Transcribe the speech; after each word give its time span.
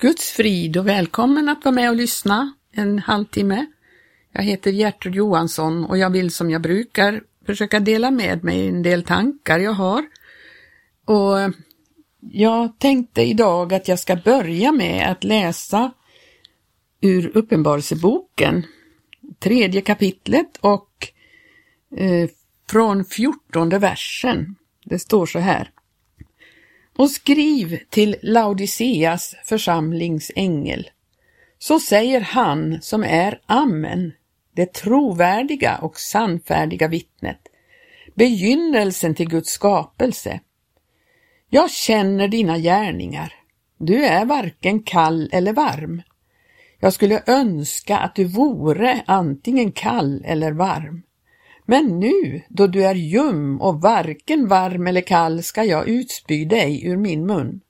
Guds 0.00 0.30
frid 0.30 0.76
och 0.76 0.88
välkommen 0.88 1.48
att 1.48 1.64
vara 1.64 1.74
med 1.74 1.90
och 1.90 1.96
lyssna 1.96 2.54
en 2.72 2.98
halvtimme. 2.98 3.66
Jag 4.32 4.42
heter 4.42 4.70
Gertrud 4.70 5.14
Johansson 5.14 5.84
och 5.84 5.98
jag 5.98 6.10
vill 6.10 6.30
som 6.30 6.50
jag 6.50 6.62
brukar 6.62 7.22
försöka 7.46 7.80
dela 7.80 8.10
med 8.10 8.44
mig 8.44 8.68
en 8.68 8.82
del 8.82 9.02
tankar 9.02 9.58
jag 9.58 9.72
har. 9.72 10.04
Och 11.04 11.54
jag 12.20 12.78
tänkte 12.78 13.22
idag 13.22 13.74
att 13.74 13.88
jag 13.88 13.98
ska 13.98 14.16
börja 14.16 14.72
med 14.72 15.10
att 15.10 15.24
läsa 15.24 15.92
ur 17.00 17.36
Uppenbarelseboken, 17.36 18.66
tredje 19.38 19.80
kapitlet 19.80 20.56
och 20.60 21.08
eh, 21.96 22.30
från 22.70 23.04
fjortonde 23.04 23.78
versen. 23.78 24.54
Det 24.84 24.98
står 24.98 25.26
så 25.26 25.38
här. 25.38 25.70
Och 26.98 27.10
skriv 27.10 27.78
till 27.90 28.16
Laodiceas 28.22 29.34
församlingsängel. 29.44 30.90
Så 31.58 31.80
säger 31.80 32.20
han 32.20 32.78
som 32.82 33.04
är 33.04 33.40
Amen, 33.46 34.12
det 34.54 34.72
trovärdiga 34.72 35.78
och 35.78 36.00
sannfärdiga 36.00 36.88
vittnet, 36.88 37.40
begynnelsen 38.14 39.14
till 39.14 39.28
Guds 39.28 39.50
skapelse. 39.50 40.40
Jag 41.50 41.70
känner 41.70 42.28
dina 42.28 42.58
gärningar. 42.58 43.34
Du 43.78 44.04
är 44.04 44.24
varken 44.24 44.82
kall 44.82 45.30
eller 45.32 45.52
varm. 45.52 46.02
Jag 46.80 46.92
skulle 46.92 47.22
önska 47.26 47.98
att 47.98 48.14
du 48.14 48.24
vore 48.24 49.02
antingen 49.06 49.72
kall 49.72 50.22
eller 50.24 50.52
varm. 50.52 51.02
Men 51.70 52.00
nu, 52.00 52.42
då 52.48 52.66
du 52.66 52.84
är 52.84 52.94
ljum 52.94 53.60
och 53.60 53.80
varken 53.80 54.48
varm 54.48 54.86
eller 54.86 55.00
kall, 55.00 55.42
ska 55.42 55.64
jag 55.64 55.88
utspy 55.88 56.44
dig 56.44 56.86
ur 56.86 56.96
min 56.96 57.26
mun. 57.26 57.60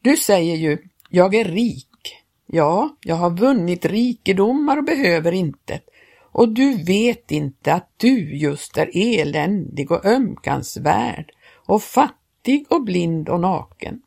Du 0.00 0.16
säger 0.16 0.56
ju, 0.56 0.78
jag 1.08 1.34
är 1.34 1.44
rik. 1.44 2.16
Ja, 2.46 2.96
jag 3.00 3.14
har 3.14 3.30
vunnit 3.30 3.84
rikedomar 3.84 4.76
och 4.76 4.84
behöver 4.84 5.32
intet. 5.32 5.84
Och 6.32 6.48
du 6.48 6.84
vet 6.84 7.30
inte 7.30 7.74
att 7.74 7.90
du 7.96 8.36
just 8.36 8.78
är 8.78 8.90
eländig 8.94 9.90
och 9.90 10.04
ömkansvärd 10.04 11.32
och 11.66 11.82
fattig 11.82 12.66
och 12.68 12.84
blind 12.84 13.28
och 13.28 13.40
naken. 13.40 14.02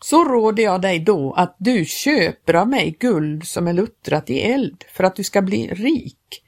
Så 0.00 0.24
råder 0.24 0.62
jag 0.62 0.82
dig 0.82 0.98
då 0.98 1.32
att 1.32 1.56
du 1.58 1.84
köper 1.84 2.54
av 2.54 2.68
mig 2.68 2.96
guld 3.00 3.46
som 3.46 3.68
är 3.68 3.72
luttrat 3.72 4.30
i 4.30 4.40
eld 4.40 4.84
för 4.92 5.04
att 5.04 5.16
du 5.16 5.24
ska 5.24 5.42
bli 5.42 5.68
rik 5.68 6.42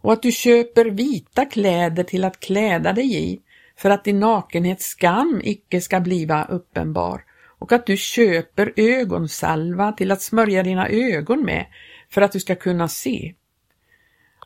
och 0.00 0.12
att 0.12 0.22
du 0.22 0.32
köper 0.32 0.84
vita 0.84 1.44
kläder 1.44 2.02
till 2.02 2.24
att 2.24 2.40
kläda 2.40 2.92
dig 2.92 3.32
i 3.32 3.40
för 3.76 3.90
att 3.90 4.04
din 4.04 4.20
nakenhets 4.20 4.86
skam 4.86 5.40
icke 5.44 5.80
ska 5.80 6.00
bliva 6.00 6.44
uppenbar 6.44 7.24
och 7.58 7.72
att 7.72 7.86
du 7.86 7.96
köper 7.96 8.72
ögonsalva 8.76 9.92
till 9.92 10.10
att 10.10 10.22
smörja 10.22 10.62
dina 10.62 10.88
ögon 10.88 11.44
med 11.44 11.66
för 12.10 12.22
att 12.22 12.32
du 12.32 12.40
ska 12.40 12.54
kunna 12.54 12.88
se. 12.88 13.34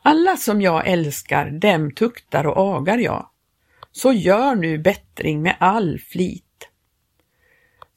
Alla 0.03 0.37
som 0.37 0.61
jag 0.61 0.87
älskar, 0.87 1.49
dem 1.49 1.91
tuktar 1.91 2.47
och 2.47 2.77
agar 2.77 2.97
jag. 2.97 3.29
Så 3.91 4.13
gör 4.13 4.55
nu 4.55 4.77
bättring 4.77 5.41
med 5.41 5.55
all 5.59 5.99
flit. 5.99 6.69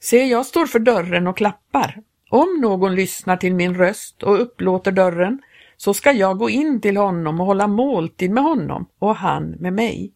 Se, 0.00 0.25
jag 0.25 0.47
står 0.47 0.67
för 0.67 0.78
dörren 0.78 1.27
och 1.27 1.37
klappar. 1.37 2.03
Om 2.31 2.59
någon 2.61 2.95
lyssnar 2.95 3.37
till 3.37 3.55
min 3.55 3.75
röst 3.75 4.22
och 4.22 4.43
upplåter 4.43 4.93
dörren 4.93 5.43
så 5.79 5.95
ska 5.95 6.12
jag 6.12 6.39
gå 6.39 6.51
in 6.51 6.81
till 6.81 6.97
honom 6.97 7.41
och 7.41 7.47
hålla 7.47 7.67
måltid 7.67 8.31
med 8.31 8.45
honom 8.45 8.87
och 8.98 9.17
han 9.17 9.51
med 9.51 9.73
mig. 9.73 10.12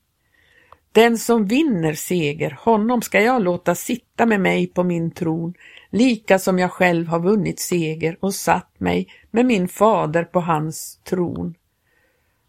Den 0.92 1.18
som 1.18 1.46
vinner 1.46 1.94
seger, 1.94 2.58
honom 2.60 3.02
ska 3.02 3.20
jag 3.20 3.42
låta 3.42 3.74
sitta 3.74 4.26
med 4.26 4.40
mig 4.40 4.66
på 4.66 4.82
min 4.82 5.10
tron, 5.10 5.54
lika 5.90 6.38
som 6.38 6.58
jag 6.58 6.70
själv 6.70 7.06
har 7.06 7.20
vunnit 7.20 7.60
seger 7.60 8.16
och 8.20 8.34
satt 8.34 8.80
mig 8.80 9.08
med 9.30 9.46
min 9.46 9.68
fader 9.68 10.24
på 10.24 10.40
hans 10.40 11.00
tron. 11.04 11.54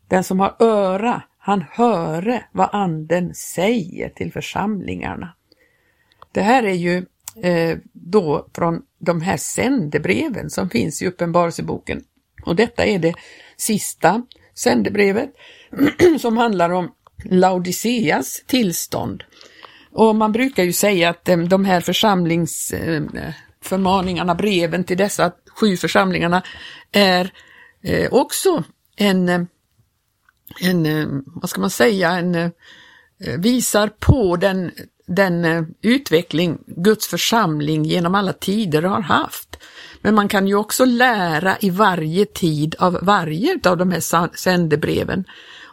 Den 0.08 0.24
som 0.24 0.40
har 0.40 0.56
öra, 0.60 1.22
han 1.38 1.64
höre 1.72 2.46
vad 2.52 2.70
anden 2.72 3.34
säger 3.34 4.10
till 4.10 4.32
församlingarna. 4.32 5.34
Det 6.32 6.42
här 6.42 6.64
är 6.64 6.74
ju 6.74 7.06
eh, 7.44 7.78
då 7.94 8.48
från 8.54 8.82
de 8.98 9.22
här 9.22 9.38
sändebreven 9.38 10.50
som 10.50 10.70
finns 10.70 11.02
i 11.02 11.08
Uppenbarelseboken. 11.08 12.04
Och 12.46 12.56
detta 12.56 12.86
är 12.86 13.00
det 13.00 13.14
sista 13.58 14.22
sändebrevet 14.56 15.34
som 16.22 16.38
handlar 16.38 16.70
om 16.70 16.92
Laodiceas 17.26 18.44
tillstånd. 18.48 19.24
Och 19.92 20.16
man 20.16 20.32
brukar 20.32 20.64
ju 20.64 20.74
säga 20.74 21.10
att 21.10 21.30
eh, 21.30 21.38
de 21.38 21.66
här 21.66 21.82
församlingsförmaningarna, 21.82 24.32
eh, 24.32 24.38
breven 24.38 24.84
till 24.84 24.98
dessa 24.98 25.32
sju 25.56 25.78
församlingarna 25.78 26.44
är 26.92 27.34
eh, 27.84 28.14
också 28.14 28.64
en, 28.96 29.48
en, 30.60 31.24
vad 31.26 31.50
ska 31.50 31.62
man 31.62 31.70
säga, 31.70 32.12
en, 32.12 32.52
visar 33.38 33.88
på 33.88 34.36
den, 34.36 34.72
den 35.06 35.46
eh, 35.46 35.64
utveckling 35.82 36.58
Guds 36.68 37.08
församling 37.08 37.84
genom 37.84 38.16
alla 38.16 38.34
tider 38.34 38.84
har 38.84 39.02
haft. 39.02 39.58
Men 40.02 40.16
man 40.16 40.28
kan 40.28 40.48
ju 40.48 40.56
också 40.56 40.86
lära 40.86 41.58
i 41.60 41.70
varje 41.70 42.26
tid 42.26 42.76
av 42.80 43.00
varje 43.02 43.60
av 43.64 43.78
de 43.78 43.92
här 43.92 44.38
sändebreven. 44.38 45.26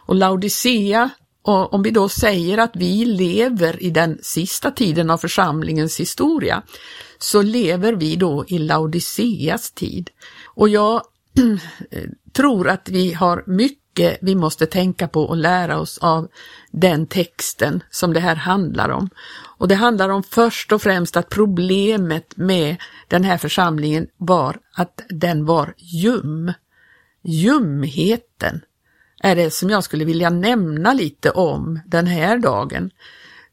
Och 0.05 0.15
Laodicea, 0.15 1.09
och 1.41 1.73
om 1.73 1.83
vi 1.83 1.91
då 1.91 2.09
säger 2.09 2.57
att 2.57 2.75
vi 2.75 3.05
lever 3.05 3.83
i 3.83 3.89
den 3.89 4.19
sista 4.21 4.71
tiden 4.71 5.09
av 5.09 5.17
församlingens 5.17 5.99
historia, 5.99 6.63
så 7.19 7.41
lever 7.41 7.93
vi 7.93 8.15
då 8.15 8.45
i 8.47 8.57
Laodiceas 8.59 9.71
tid. 9.71 10.09
Och 10.45 10.69
jag 10.69 11.01
eh, 11.91 12.03
tror 12.33 12.69
att 12.69 12.89
vi 12.89 13.13
har 13.13 13.43
mycket 13.47 13.80
Eh, 13.99 14.13
vi 14.21 14.35
måste 14.35 14.65
tänka 14.65 15.07
på 15.07 15.23
och 15.23 15.37
lära 15.37 15.79
oss 15.79 15.97
av 15.97 16.27
den 16.71 17.07
texten 17.07 17.83
som 17.89 18.13
det 18.13 18.19
här 18.19 18.35
handlar 18.35 18.89
om. 18.89 19.09
Och 19.57 19.67
det 19.67 19.75
handlar 19.75 20.09
om 20.09 20.23
först 20.23 20.71
och 20.71 20.81
främst 20.81 21.17
att 21.17 21.29
problemet 21.29 22.37
med 22.37 22.77
den 23.07 23.23
här 23.23 23.37
församlingen 23.37 24.07
var 24.17 24.59
att 24.75 25.01
den 25.09 25.45
var 25.45 25.73
ljum. 25.77 26.53
Ljumheten 27.23 28.61
är 29.23 29.35
det 29.35 29.51
som 29.51 29.69
jag 29.69 29.83
skulle 29.83 30.05
vilja 30.05 30.29
nämna 30.29 30.93
lite 30.93 31.31
om 31.31 31.79
den 31.85 32.07
här 32.07 32.37
dagen. 32.37 32.91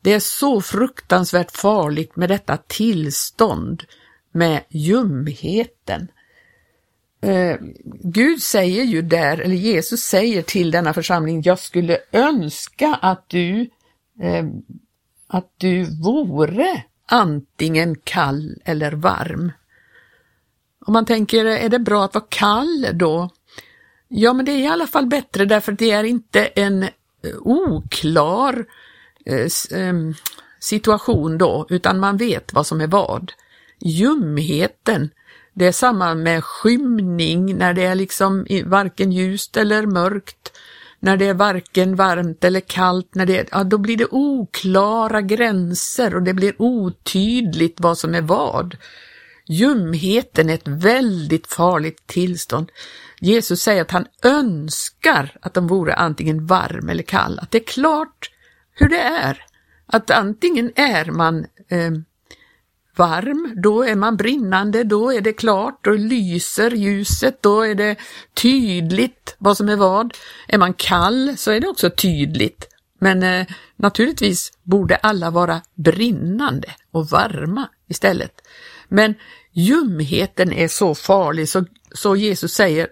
Det 0.00 0.12
är 0.12 0.21
så 0.21 0.60
fruktansvärt 0.60 1.50
farligt 1.50 2.16
med 2.16 2.28
detta 2.28 2.56
tillstånd 2.56 3.84
med 4.32 4.65
ljumheten. 4.69 6.09
Eh, 7.20 7.56
Gud 8.02 8.42
säger 8.42 8.84
ju 8.84 9.02
där, 9.02 9.38
eller 9.38 9.56
Jesus 9.56 10.00
säger 10.00 10.42
till 10.42 10.70
denna 10.70 10.94
församling, 10.94 11.42
jag 11.42 11.58
skulle 11.58 11.98
önska 12.12 12.98
att 13.02 13.28
du 13.28 13.60
eh, 14.22 14.44
att 15.28 15.52
du 15.56 15.84
vore 16.02 16.84
antingen 17.06 17.96
kall 18.04 18.62
eller 18.64 18.92
varm. 18.92 19.52
Om 20.86 20.92
man 20.92 21.04
tänker, 21.04 21.44
är 21.44 21.68
det 21.68 21.78
bra 21.78 22.04
att 22.04 22.14
vara 22.14 22.24
kall 22.28 22.86
då? 22.92 23.30
Ja, 24.08 24.32
men 24.32 24.44
det 24.44 24.52
är 24.52 24.58
i 24.58 24.66
alla 24.66 24.86
fall 24.86 25.06
bättre 25.06 25.44
därför 25.44 25.72
att 25.72 25.78
det 25.78 25.90
är 25.90 26.04
inte 26.04 26.46
en 26.46 26.82
eh, 26.82 26.88
oklar 27.38 28.66
eh, 29.26 29.48
ehm, 29.70 30.14
situation 30.60 31.38
då, 31.38 31.66
utan 31.70 32.00
man 32.00 32.16
vet 32.16 32.52
vad 32.52 32.66
som 32.66 32.80
är 32.80 32.86
vad. 32.86 33.32
Ljumheten, 33.80 35.10
det 35.58 35.66
är 35.66 35.72
samma 35.72 36.14
med 36.14 36.44
skymning 36.44 37.58
när 37.58 37.74
det 37.74 37.84
är 37.84 37.94
liksom 37.94 38.46
varken 38.64 39.12
ljust 39.12 39.56
eller 39.56 39.86
mörkt 39.86 40.52
när 41.00 41.16
det 41.16 41.26
är 41.26 41.34
varken 41.34 41.96
varmt 41.96 42.44
eller 42.44 42.60
kallt, 42.60 43.14
när 43.14 43.26
det 43.26 43.38
är, 43.38 43.46
ja, 43.50 43.64
då 43.64 43.78
blir 43.78 43.97
det 43.97 44.06
oklara 44.10 45.20
gränser 45.20 46.14
och 46.14 46.22
det 46.22 46.34
blir 46.34 46.54
otydligt 46.58 47.80
vad 47.80 47.98
som 47.98 48.14
är 48.14 48.22
vad. 48.22 48.76
Ljumheten 49.47 50.50
är 50.50 50.54
ett 50.54 50.68
väldigt 50.68 51.47
farligt 51.47 52.06
tillstånd. 52.06 52.71
Jesus 53.21 53.62
säger 53.62 53.83
att 53.83 53.91
han 53.91 54.06
önskar 54.22 55.36
att 55.42 55.54
de 55.54 55.66
vore 55.66 55.94
antingen 55.94 56.47
varm 56.47 56.88
eller 56.88 57.03
kall, 57.03 57.38
att 57.38 57.50
det 57.50 57.59
är 57.59 57.66
klart 57.66 58.30
hur 58.72 58.88
det 58.88 59.00
är. 59.00 59.44
Att 59.86 60.10
antingen 60.10 60.72
är 60.74 61.04
man 61.04 61.47
eh, 61.68 61.91
varm, 62.98 63.54
då 63.62 63.83
är 63.83 63.95
man 63.95 64.16
brinnande, 64.16 64.84
då 64.84 65.12
är 65.12 65.21
det 65.21 65.33
klart, 65.33 65.84
då 65.84 65.91
lyser 65.91 66.71
ljuset, 66.71 67.42
då 67.42 67.62
är 67.62 67.74
det 67.74 67.97
tydligt 68.34 69.36
vad 69.39 69.56
som 69.56 69.68
är 69.68 69.77
vad. 69.77 70.15
Är 70.48 70.59
man 70.59 70.74
kall 70.74 71.34
så 71.36 71.50
är 71.50 71.60
det 71.60 71.68
också 71.68 71.91
tydligt. 71.91 72.68
Men 73.00 73.22
eh, 73.22 73.47
naturligtvis 73.77 74.53
borde 74.62 74.97
alla 74.97 75.30
vara 75.30 75.60
brinnande 75.74 76.68
och 76.91 77.09
varma 77.09 77.68
istället. 77.89 78.33
Men 78.89 79.15
ljumheten 79.53 80.53
är 80.53 80.68
så 80.68 80.95
farlig 80.95 81.48
så, 81.48 81.65
så 81.92 82.16
Jesus 82.16 82.53
säger 82.53 82.89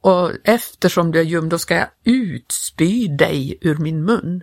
och 0.00 0.32
eftersom 0.44 1.12
du 1.12 1.20
är 1.20 1.24
ljum, 1.24 1.48
då 1.48 1.58
ska 1.58 1.74
jag 1.74 1.88
utspy 2.04 3.08
dig 3.08 3.58
ur 3.60 3.76
min 3.76 4.04
mun. 4.04 4.42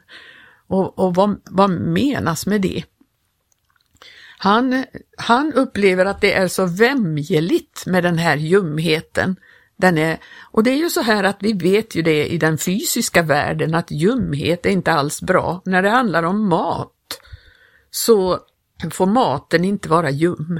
Och, 0.67 1.00
och 1.00 1.15
vad, 1.15 1.41
vad 1.45 1.69
menas 1.69 2.45
med 2.45 2.62
det? 2.62 2.83
Han, 4.45 4.86
han 5.18 5.53
upplever 5.53 6.06
att 6.06 6.21
det 6.21 6.33
är 6.33 6.47
så 6.47 6.65
vämjeligt 6.65 7.86
med 7.86 8.03
den 8.03 8.18
här 8.18 8.38
ljumheten. 8.38 9.36
Den 9.77 9.97
är, 9.97 10.18
och 10.51 10.63
det 10.63 10.71
är 10.71 10.75
ju 10.75 10.89
så 10.89 11.01
här 11.01 11.24
att 11.24 11.38
vi 11.39 11.53
vet 11.53 11.95
ju 11.95 12.01
det 12.01 12.27
i 12.27 12.38
den 12.38 12.57
fysiska 12.57 13.21
världen 13.21 13.75
att 13.75 13.92
ljumhet 13.92 14.65
är 14.65 14.69
inte 14.69 14.92
alls 14.92 15.21
bra. 15.21 15.62
När 15.65 15.81
det 15.81 15.89
handlar 15.89 16.24
om 16.24 16.50
mat 16.50 17.21
så 17.92 18.39
får 18.92 19.06
maten 19.06 19.65
inte 19.65 19.89
vara 19.89 20.09
ljum. 20.09 20.59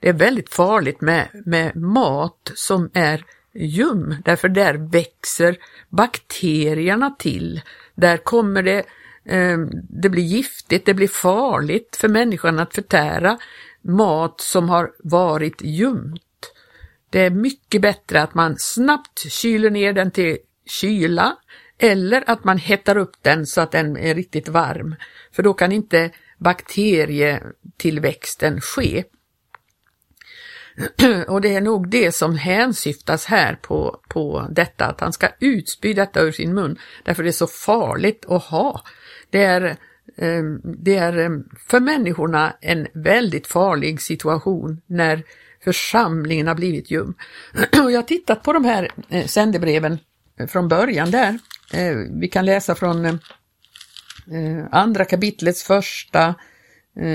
Det 0.00 0.08
är 0.08 0.12
väldigt 0.12 0.54
farligt 0.54 1.00
med, 1.00 1.28
med 1.46 1.76
mat 1.76 2.52
som 2.54 2.90
är 2.94 3.24
ljum, 3.54 4.14
därför 4.24 4.48
där 4.48 4.74
växer 4.74 5.56
bakterierna 5.88 7.10
till. 7.10 7.60
Där 7.94 8.16
kommer 8.16 8.62
det, 8.62 8.84
Eh, 9.24 9.58
det 9.88 10.08
blir 10.08 10.22
giftigt, 10.22 10.86
det 10.86 10.94
blir 10.94 11.08
farligt 11.08 11.96
för 11.96 12.08
människan 12.08 12.58
att 12.58 12.74
förtära 12.74 13.38
mat 13.82 14.40
som 14.40 14.68
har 14.68 14.92
varit 14.98 15.62
ljumt. 15.62 16.22
Det 17.10 17.20
är 17.20 17.30
mycket 17.30 17.82
bättre 17.82 18.22
att 18.22 18.34
man 18.34 18.58
snabbt 18.58 19.32
kyler 19.32 19.70
ner 19.70 19.92
den 19.92 20.10
till 20.10 20.38
kyla 20.66 21.36
eller 21.78 22.30
att 22.30 22.44
man 22.44 22.58
hettar 22.58 22.96
upp 22.96 23.16
den 23.22 23.46
så 23.46 23.60
att 23.60 23.70
den 23.70 23.96
är 23.96 24.14
riktigt 24.14 24.48
varm. 24.48 24.94
För 25.32 25.42
då 25.42 25.54
kan 25.54 25.72
inte 25.72 26.10
bakterietillväxten 26.38 28.60
ske. 28.60 29.04
Och 31.28 31.40
det 31.40 31.54
är 31.54 31.60
nog 31.60 31.88
det 31.88 32.12
som 32.12 32.36
hänsyftas 32.36 33.26
här 33.26 33.54
på, 33.54 34.00
på 34.08 34.46
detta, 34.50 34.86
att 34.86 35.00
han 35.00 35.12
ska 35.12 35.28
utspy 35.40 35.92
detta 35.92 36.20
ur 36.20 36.32
sin 36.32 36.54
mun, 36.54 36.78
därför 37.04 37.22
det 37.22 37.30
är 37.30 37.32
så 37.32 37.46
farligt 37.46 38.24
att 38.28 38.42
ha. 38.42 38.82
Det 39.32 39.44
är, 39.44 39.62
eh, 40.16 40.42
det 40.64 40.96
är 40.96 41.18
eh, 41.18 41.30
för 41.68 41.80
människorna 41.80 42.56
en 42.60 42.86
väldigt 42.94 43.46
farlig 43.46 44.00
situation 44.00 44.80
när 44.86 45.22
församlingen 45.64 46.46
har 46.46 46.54
blivit 46.54 46.90
ljum. 46.90 47.14
Jag 47.72 47.82
har 47.82 48.02
tittat 48.02 48.42
på 48.42 48.52
de 48.52 48.64
här 48.64 48.90
eh, 49.08 49.26
sändebreven 49.26 49.98
från 50.48 50.68
början 50.68 51.10
där. 51.10 51.38
Vi 52.20 52.28
kan 52.28 52.44
läsa 52.44 52.74
från 52.74 53.18
andra 54.70 55.04
kapitlets 55.04 55.62
första 55.62 56.34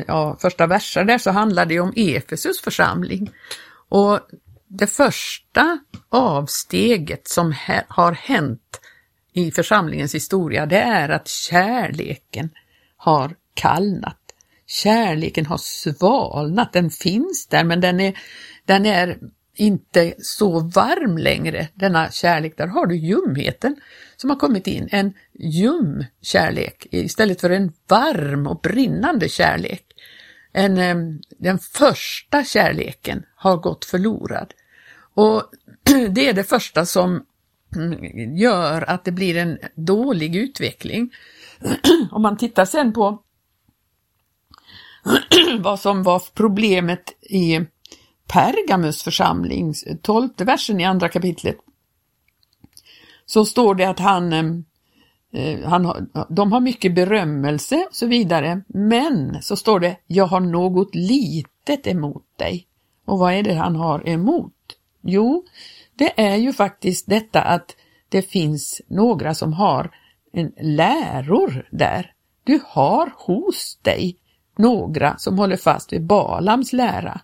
ja, 0.07 0.37
första 0.41 0.67
verser 0.67 1.03
där 1.03 1.17
så 1.17 1.31
handlar 1.31 1.65
det 1.65 1.79
om 1.79 1.93
Efesus 1.95 2.61
församling. 2.61 3.31
Och 3.89 4.19
det 4.67 4.87
första 4.87 5.79
avsteget 6.09 7.27
som 7.27 7.53
har 7.87 8.11
hänt 8.11 8.81
i 9.37 9.51
församlingens 9.51 10.15
historia, 10.15 10.65
det 10.65 10.77
är 10.77 11.09
att 11.09 11.27
kärleken 11.27 12.49
har 12.97 13.35
kallnat. 13.53 14.17
Kärleken 14.65 15.45
har 15.45 15.57
svalnat, 15.57 16.73
den 16.73 16.89
finns 16.89 17.47
där 17.47 17.63
men 17.63 17.81
den 17.81 17.99
är, 17.99 18.17
den 18.65 18.85
är 18.85 19.17
inte 19.55 20.13
så 20.17 20.59
varm 20.59 21.17
längre, 21.17 21.67
denna 21.73 22.11
kärlek. 22.11 22.57
Där 22.57 22.67
har 22.67 22.85
du 22.85 22.95
ljumheten 22.95 23.75
som 24.15 24.29
har 24.29 24.37
kommit 24.37 24.67
in, 24.67 24.89
en 24.91 25.13
ljum 25.33 26.03
kärlek 26.21 26.87
istället 26.91 27.41
för 27.41 27.49
en 27.49 27.73
varm 27.87 28.47
och 28.47 28.61
brinnande 28.61 29.29
kärlek. 29.29 29.83
En, 30.53 31.21
den 31.37 31.59
första 31.59 32.43
kärleken 32.43 33.23
har 33.35 33.57
gått 33.57 33.85
förlorad. 33.85 34.53
Och 35.13 35.43
det 36.09 36.29
är 36.29 36.33
det 36.33 36.43
första 36.43 36.85
som 36.85 37.25
gör 38.37 38.89
att 38.89 39.05
det 39.05 39.11
blir 39.11 39.37
en 39.37 39.57
dålig 39.75 40.35
utveckling. 40.35 41.09
Om 42.11 42.21
man 42.21 42.37
tittar 42.37 42.65
sen 42.65 42.93
på 42.93 43.23
vad 45.59 45.79
som 45.79 46.03
var 46.03 46.21
problemet 46.33 47.13
i 47.21 47.59
Pergamus 48.27 49.03
församling, 49.03 49.73
tolfte 50.01 50.45
versen 50.45 50.79
i 50.79 50.85
andra 50.85 51.09
kapitlet, 51.09 51.57
så 53.25 53.45
står 53.45 53.75
det 53.75 53.85
att 53.85 53.99
han, 53.99 54.33
eh, 54.33 54.45
eh, 55.43 55.69
han 55.69 56.09
de 56.29 56.51
har 56.51 56.59
mycket 56.59 56.95
berömmelse 56.95 57.85
och 57.89 57.95
så 57.95 58.05
vidare, 58.05 58.61
men 58.67 59.41
så 59.41 59.55
står 59.55 59.79
det, 59.79 59.97
jag 60.07 60.25
har 60.25 60.39
något 60.39 60.95
litet 60.95 61.87
emot 61.87 62.25
dig. 62.37 62.67
Och 63.05 63.19
vad 63.19 63.33
är 63.33 63.43
det 63.43 63.53
han 63.53 63.75
har 63.75 64.09
emot? 64.09 64.53
Jo, 65.01 65.45
det 65.97 66.21
är 66.21 66.35
ju 66.35 66.53
faktiskt 66.53 67.09
detta 67.09 67.41
att 67.41 67.75
det 68.09 68.21
finns 68.21 68.81
några 68.87 69.33
som 69.33 69.53
har 69.53 69.91
en 70.33 70.51
läror 70.61 71.67
där. 71.71 72.13
Du 72.43 72.59
har 72.65 73.13
hos 73.17 73.79
dig 73.81 74.17
några 74.57 75.17
som 75.17 75.39
håller 75.39 75.57
fast 75.57 75.93
vid 75.93 76.05
Balams 76.05 76.73
lära. 76.73 77.21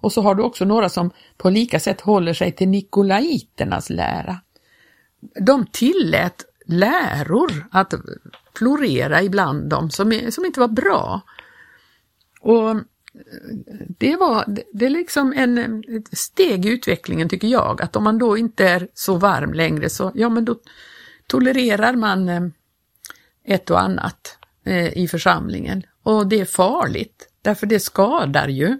Och 0.00 0.12
så 0.12 0.22
har 0.22 0.34
du 0.34 0.42
också 0.42 0.64
några 0.64 0.88
som 0.88 1.10
på 1.36 1.50
lika 1.50 1.80
sätt 1.80 2.00
håller 2.00 2.32
sig 2.32 2.52
till 2.52 2.68
nikolaiternas 2.68 3.90
lära. 3.90 4.40
De 5.40 5.66
tillät 5.66 6.44
läror 6.66 7.68
att 7.70 7.94
florera 8.58 9.22
ibland 9.22 9.70
dem 9.70 9.90
som, 9.90 10.20
som 10.30 10.44
inte 10.44 10.60
var 10.60 10.68
bra. 10.68 11.20
Och 12.40 12.76
det 13.98 14.16
var 14.16 14.44
det 14.72 14.86
är 14.86 14.90
liksom 14.90 15.32
en 15.36 15.84
ett 15.96 16.18
steg 16.18 16.66
i 16.66 16.68
utvecklingen 16.68 17.28
tycker 17.28 17.48
jag, 17.48 17.82
att 17.82 17.96
om 17.96 18.04
man 18.04 18.18
då 18.18 18.38
inte 18.38 18.68
är 18.68 18.88
så 18.94 19.16
varm 19.16 19.52
längre 19.52 19.90
så 19.90 20.12
ja 20.14 20.28
men 20.28 20.44
då 20.44 20.58
tolererar 21.26 21.94
man 21.94 22.28
eh, 22.28 22.42
ett 23.44 23.70
och 23.70 23.80
annat 23.80 24.38
eh, 24.64 24.98
i 24.98 25.08
församlingen. 25.08 25.82
Och 26.02 26.26
det 26.26 26.40
är 26.40 26.44
farligt, 26.44 27.28
därför 27.42 27.66
det 27.66 27.80
skadar 27.80 28.48
ju. 28.48 28.78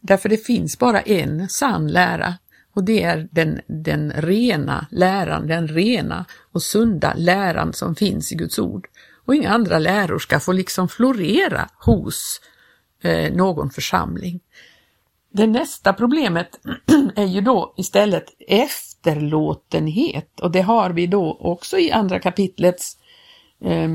Därför 0.00 0.28
det 0.28 0.46
finns 0.46 0.78
bara 0.78 1.00
en 1.00 1.48
sann 1.48 1.88
lära 1.88 2.34
och 2.74 2.84
det 2.84 3.02
är 3.02 3.28
den, 3.30 3.60
den 3.66 4.12
rena 4.12 4.86
läran, 4.90 5.46
den 5.46 5.68
rena 5.68 6.24
och 6.52 6.62
sunda 6.62 7.14
läran 7.16 7.72
som 7.72 7.94
finns 7.94 8.32
i 8.32 8.34
Guds 8.34 8.58
ord. 8.58 8.88
Och 9.24 9.34
inga 9.34 9.50
andra 9.50 9.78
läror 9.78 10.18
ska 10.18 10.40
få 10.40 10.52
liksom 10.52 10.88
florera 10.88 11.68
hos 11.74 12.40
eh, 13.02 13.32
någon 13.32 13.70
församling. 13.70 14.40
Det 15.32 15.46
nästa 15.46 15.92
problemet 15.92 16.60
är 17.16 17.26
ju 17.26 17.40
då 17.40 17.74
istället 17.76 18.24
efterlåtenhet 18.48 20.40
och 20.40 20.50
det 20.50 20.60
har 20.60 20.90
vi 20.90 21.06
då 21.06 21.36
också 21.40 21.78
i 21.78 21.92
andra 21.92 22.18
kapitlets 22.18 22.96
eh, 23.64 23.88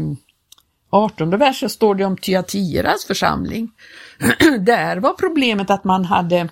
18 0.94 1.38
vers 1.38 1.72
står 1.72 1.96
det 1.96 2.06
om 2.06 2.18
Tyatiras 2.18 3.06
församling. 3.06 3.72
Där 4.60 4.98
var 4.98 5.14
problemet 5.14 5.70
att 5.70 5.84
man 5.84 6.06
hade 6.06 6.50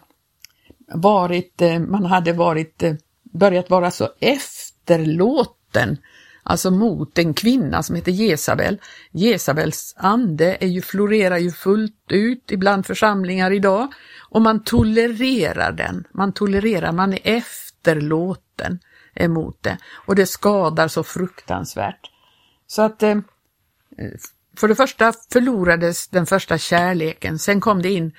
varit, 0.94 1.62
eh, 1.62 1.80
man 1.80 2.06
hade 2.06 2.34
varit, 2.34 2.84
eh, 2.84 2.94
börjat 3.24 3.70
vara 3.70 3.92
så 3.92 4.10
efterlåten, 4.20 5.98
alltså 6.44 6.72
mot 6.72 7.18
en 7.18 7.34
kvinna 7.34 7.84
som 7.84 7.96
heter 7.96 8.12
Jesabel. 8.12 8.78
Jesabels 9.12 9.94
ande 9.98 10.58
är 10.60 10.68
ju, 10.68 10.82
florerar 10.82 11.38
ju 11.38 11.52
fullt 11.52 12.12
ut 12.12 12.52
ibland 12.52 12.86
församlingar 12.86 13.52
idag. 13.52 13.94
Och 14.30 14.42
man 14.42 14.64
tolererar 14.64 15.72
den, 15.72 16.04
man 16.12 16.34
tolererar, 16.34 16.92
man 16.92 17.14
är 17.14 17.20
efterlåten 17.24 18.80
emot 19.16 19.64
det. 19.64 19.78
Och 20.06 20.16
det 20.16 20.26
skadar 20.26 20.88
så 20.88 21.04
fruktansvärt. 21.04 22.12
Så 22.68 22.82
att 22.82 23.04
eh, 23.04 23.18
för 24.58 24.68
det 24.68 24.76
första 24.76 25.14
förlorades 25.32 26.08
den 26.08 26.26
första 26.26 26.58
kärleken, 26.58 27.40
sen 27.40 27.62
kom 27.62 27.82
det 27.82 27.90
in 27.90 28.12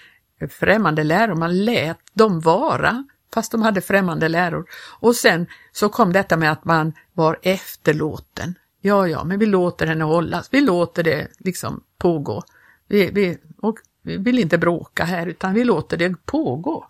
främmande 0.50 1.04
läror, 1.04 1.34
man 1.34 1.64
lät 1.64 1.98
dem 2.14 2.40
vara 2.40 3.04
fast 3.34 3.52
de 3.52 3.62
hade 3.62 3.80
främmande 3.80 4.28
läror. 4.28 4.64
Och 5.00 5.16
sen 5.16 5.46
så 5.72 5.88
kom 5.88 6.12
detta 6.12 6.36
med 6.36 6.52
att 6.52 6.64
man 6.64 6.92
var 7.12 7.38
efterlåten. 7.42 8.54
Ja, 8.80 9.08
ja, 9.08 9.24
men 9.24 9.38
vi 9.38 9.46
låter 9.46 9.86
henne 9.86 10.04
hållas, 10.04 10.48
vi 10.50 10.60
låter 10.60 11.02
det 11.02 11.28
liksom 11.38 11.84
pågå. 11.98 12.42
Vi, 12.88 13.10
vi, 13.10 13.38
och 13.62 13.78
vi 14.02 14.16
vill 14.16 14.38
inte 14.38 14.58
bråka 14.58 15.04
här 15.04 15.26
utan 15.26 15.54
vi 15.54 15.64
låter 15.64 15.96
det 15.96 16.26
pågå. 16.26 16.86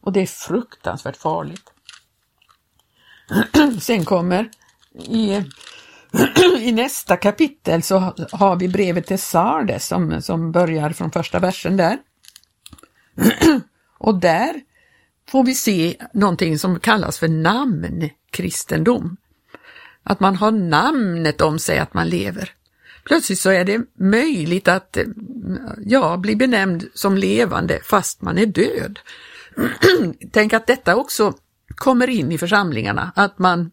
Och 0.00 0.12
det 0.12 0.20
är 0.20 0.26
fruktansvärt 0.26 1.16
farligt. 1.16 1.72
sen 3.80 4.04
kommer 4.04 4.50
i 4.94 5.44
I 6.58 6.72
nästa 6.72 7.16
kapitel 7.16 7.82
så 7.82 7.98
har 8.32 8.56
vi 8.56 8.68
brevet 8.68 9.06
till 9.06 9.18
Sardes 9.18 9.86
som, 9.86 10.22
som 10.22 10.52
börjar 10.52 10.90
från 10.90 11.10
första 11.10 11.38
versen 11.38 11.76
där. 11.76 11.98
Och 13.98 14.20
där 14.20 14.60
får 15.30 15.44
vi 15.44 15.54
se 15.54 15.96
någonting 16.12 16.58
som 16.58 16.80
kallas 16.80 17.18
för 17.18 17.28
namnkristendom. 17.28 19.16
Att 20.02 20.20
man 20.20 20.36
har 20.36 20.50
namnet 20.50 21.40
om 21.40 21.58
sig 21.58 21.78
att 21.78 21.94
man 21.94 22.08
lever. 22.08 22.54
Plötsligt 23.04 23.40
så 23.40 23.50
är 23.50 23.64
det 23.64 23.80
möjligt 23.98 24.68
att 24.68 24.96
eh, 24.96 25.04
ja, 25.84 26.16
bli 26.16 26.36
benämnd 26.36 26.84
som 26.94 27.16
levande 27.16 27.80
fast 27.82 28.22
man 28.22 28.38
är 28.38 28.46
död. 28.46 28.98
Tänk 30.32 30.52
att 30.52 30.66
detta 30.66 30.96
också 30.96 31.32
kommer 31.74 32.10
in 32.10 32.32
i 32.32 32.38
församlingarna, 32.38 33.12
att 33.16 33.38
man 33.38 33.70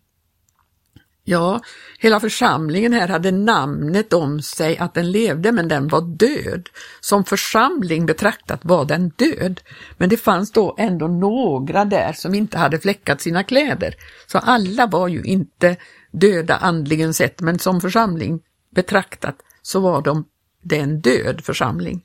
Ja, 1.30 1.62
hela 2.00 2.20
församlingen 2.20 2.94
här 2.94 3.08
hade 3.08 3.32
namnet 3.32 4.14
om 4.14 4.42
sig 4.42 4.78
att 4.78 4.94
den 4.94 5.12
levde, 5.12 5.52
men 5.52 5.68
den 5.68 5.88
var 5.88 6.02
död. 6.02 6.70
Som 7.00 7.26
församling 7.26 8.06
betraktat 8.06 8.60
var 8.64 8.86
den 8.86 9.10
död, 9.10 9.62
men 9.98 10.10
det 10.10 10.18
fanns 10.18 10.52
då 10.52 10.76
ändå 10.78 11.08
några 11.08 11.86
där 11.86 12.14
som 12.14 12.34
inte 12.34 12.58
hade 12.58 12.80
fläckat 12.80 13.22
sina 13.22 13.44
kläder. 13.44 13.96
Så 14.28 14.38
alla 14.38 14.88
var 14.88 15.08
ju 15.08 15.24
inte 15.24 15.76
döda 16.12 16.56
andligen 16.56 17.14
sett, 17.14 17.42
men 17.42 17.60
som 17.60 17.82
församling 17.82 18.40
betraktat 18.76 19.36
så 19.62 19.80
var 19.80 20.02
de 20.02 20.26
det 20.64 20.78
en 20.78 21.02
död 21.02 21.42
församling. 21.44 22.04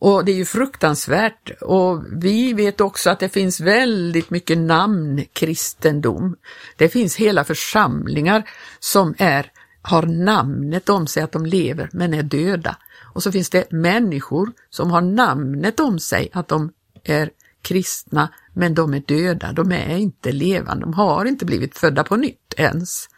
Och 0.00 0.24
det 0.24 0.32
är 0.32 0.36
ju 0.36 0.44
fruktansvärt 0.44 1.50
och 1.60 2.04
vi 2.12 2.52
vet 2.52 2.80
också 2.80 3.10
att 3.10 3.20
det 3.20 3.28
finns 3.28 3.60
väldigt 3.60 4.30
mycket 4.30 4.58
namnkristendom. 4.58 6.36
Det 6.76 6.88
finns 6.88 7.16
hela 7.16 7.44
församlingar 7.44 8.50
som 8.78 9.14
är, 9.18 9.52
har 9.82 10.02
namnet 10.02 10.88
om 10.88 11.06
sig 11.06 11.22
att 11.22 11.32
de 11.32 11.46
lever 11.46 11.90
men 11.92 12.14
är 12.14 12.22
döda. 12.22 12.76
Och 13.14 13.22
så 13.22 13.32
finns 13.32 13.50
det 13.50 13.72
människor 13.72 14.52
som 14.70 14.90
har 14.90 15.00
namnet 15.00 15.80
om 15.80 15.98
sig 15.98 16.30
att 16.32 16.48
de 16.48 16.72
är 17.04 17.30
kristna 17.62 18.28
men 18.52 18.74
de 18.74 18.94
är 18.94 19.00
döda, 19.00 19.52
de 19.52 19.72
är 19.72 19.96
inte 19.96 20.32
levande, 20.32 20.84
de 20.84 20.94
har 20.94 21.24
inte 21.24 21.44
blivit 21.44 21.78
födda 21.78 22.04
på 22.04 22.16
nytt 22.16 22.54
ens. 22.56 23.08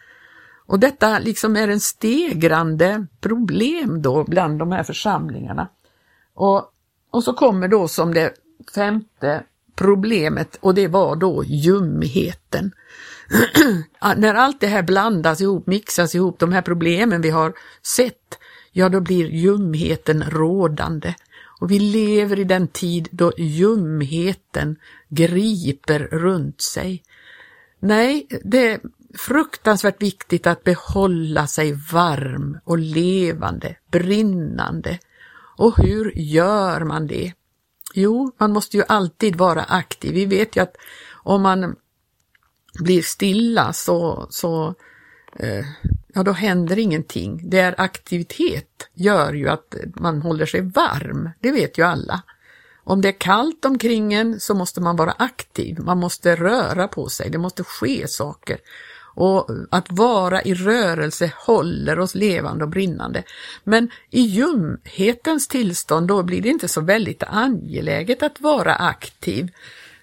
Och 0.66 0.80
detta 0.80 1.18
liksom 1.18 1.56
är 1.56 1.68
en 1.68 1.80
stegrande 1.80 3.06
problem 3.20 4.02
då 4.02 4.24
bland 4.24 4.58
de 4.58 4.72
här 4.72 4.82
församlingarna. 4.82 5.68
Och, 6.34 6.69
och 7.10 7.24
så 7.24 7.32
kommer 7.32 7.68
då 7.68 7.88
som 7.88 8.14
det 8.14 8.34
femte 8.74 9.42
problemet 9.74 10.58
och 10.60 10.74
det 10.74 10.88
var 10.88 11.16
då 11.16 11.44
ljumheten. 11.44 12.72
Ah, 14.02 14.14
när 14.14 14.34
allt 14.34 14.60
det 14.60 14.66
här 14.66 14.82
blandas 14.82 15.40
ihop, 15.40 15.66
mixas 15.66 16.14
ihop, 16.14 16.38
de 16.38 16.52
här 16.52 16.62
problemen 16.62 17.22
vi 17.22 17.30
har 17.30 17.52
sett, 17.82 18.38
ja 18.72 18.88
då 18.88 19.00
blir 19.00 19.26
ljumheten 19.26 20.24
rådande. 20.30 21.14
Och 21.60 21.70
vi 21.70 21.78
lever 21.78 22.38
i 22.38 22.44
den 22.44 22.68
tid 22.68 23.08
då 23.10 23.32
ljumheten 23.38 24.76
griper 25.08 25.98
runt 25.98 26.60
sig. 26.60 27.02
Nej, 27.80 28.26
det, 28.44 28.70
är 28.70 28.80
fruktansvärt 29.18 30.02
viktigt 30.02 30.46
att 30.46 30.64
behålla 30.64 31.46
sig 31.46 31.72
varm 31.92 32.58
och 32.64 32.78
levande, 32.78 33.76
brinnande. 33.90 34.98
Och 35.56 35.76
hur 35.76 36.12
gör 36.16 36.80
man 36.80 37.06
det? 37.06 37.32
Jo, 37.94 38.32
man 38.38 38.52
måste 38.52 38.76
ju 38.76 38.82
alltid 38.88 39.36
vara 39.36 39.62
aktiv. 39.62 40.14
Vi 40.14 40.26
vet 40.26 40.56
ju 40.56 40.62
att 40.62 40.76
om 41.12 41.42
man 41.42 41.76
blir 42.74 43.02
stilla 43.02 43.72
så, 43.72 44.26
så 44.30 44.74
eh, 45.36 45.64
ja, 46.14 46.22
då 46.22 46.32
händer 46.32 46.78
ingenting. 46.78 47.50
Det 47.50 47.58
är 47.58 47.80
aktivitet 47.80 48.88
gör 48.94 49.32
ju 49.32 49.48
att 49.48 49.74
man 49.94 50.22
håller 50.22 50.46
sig 50.46 50.60
varm, 50.60 51.30
det 51.40 51.50
vet 51.50 51.78
ju 51.78 51.82
alla. 51.82 52.22
Om 52.84 53.00
det 53.00 53.08
är 53.08 53.20
kallt 53.20 53.64
omkring 53.64 54.14
en 54.14 54.40
så 54.40 54.54
måste 54.54 54.80
man 54.80 54.96
vara 54.96 55.14
aktiv, 55.18 55.78
man 55.80 55.98
måste 55.98 56.36
röra 56.36 56.88
på 56.88 57.08
sig, 57.08 57.30
det 57.30 57.38
måste 57.38 57.64
ske 57.64 58.08
saker 58.08 58.58
och 59.14 59.50
att 59.70 59.86
vara 59.88 60.42
i 60.42 60.54
rörelse 60.54 61.32
håller 61.36 61.98
oss 61.98 62.14
levande 62.14 62.64
och 62.64 62.70
brinnande. 62.70 63.22
Men 63.64 63.90
i 64.10 64.20
ljumhetens 64.20 65.48
tillstånd 65.48 66.08
då 66.08 66.22
blir 66.22 66.42
det 66.42 66.48
inte 66.48 66.68
så 66.68 66.80
väldigt 66.80 67.22
angeläget 67.22 68.22
att 68.22 68.40
vara 68.40 68.74
aktiv. 68.74 69.48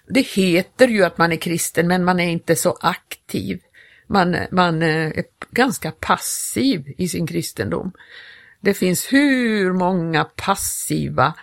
Det 0.08 0.26
heter 0.26 0.88
ju 0.88 1.04
att 1.04 1.18
man 1.18 1.32
är 1.32 1.36
kristen 1.36 1.88
men 1.88 2.04
man 2.04 2.20
är 2.20 2.28
inte 2.28 2.56
så 2.56 2.78
aktiv. 2.80 3.60
Man, 4.06 4.36
man 4.50 4.82
eh, 4.82 5.06
är 5.06 5.24
ganska 5.50 5.90
passiv 5.90 6.94
i 6.98 7.08
sin 7.08 7.26
kristendom. 7.26 7.92
Det 8.60 8.74
finns 8.74 9.12
hur 9.12 9.72
många 9.72 10.24
passiva, 10.24 11.34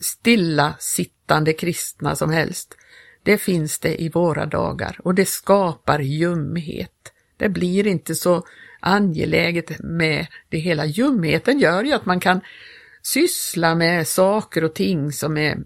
stillasittande 0.00 1.52
kristna 1.52 2.16
som 2.16 2.30
helst. 2.30 2.74
Det 3.26 3.38
finns 3.38 3.78
det 3.78 4.02
i 4.02 4.08
våra 4.08 4.46
dagar 4.46 5.00
och 5.04 5.14
det 5.14 5.28
skapar 5.28 5.98
ljumhet. 5.98 7.12
Det 7.36 7.48
blir 7.48 7.86
inte 7.86 8.14
så 8.14 8.46
angeläget 8.80 9.78
med 9.78 10.26
det 10.48 10.58
hela. 10.58 10.84
Ljumheten 10.84 11.58
gör 11.58 11.84
ju 11.84 11.92
att 11.92 12.06
man 12.06 12.20
kan 12.20 12.40
syssla 13.02 13.74
med 13.74 14.08
saker 14.08 14.64
och 14.64 14.74
ting 14.74 15.12
som 15.12 15.36
är 15.36 15.58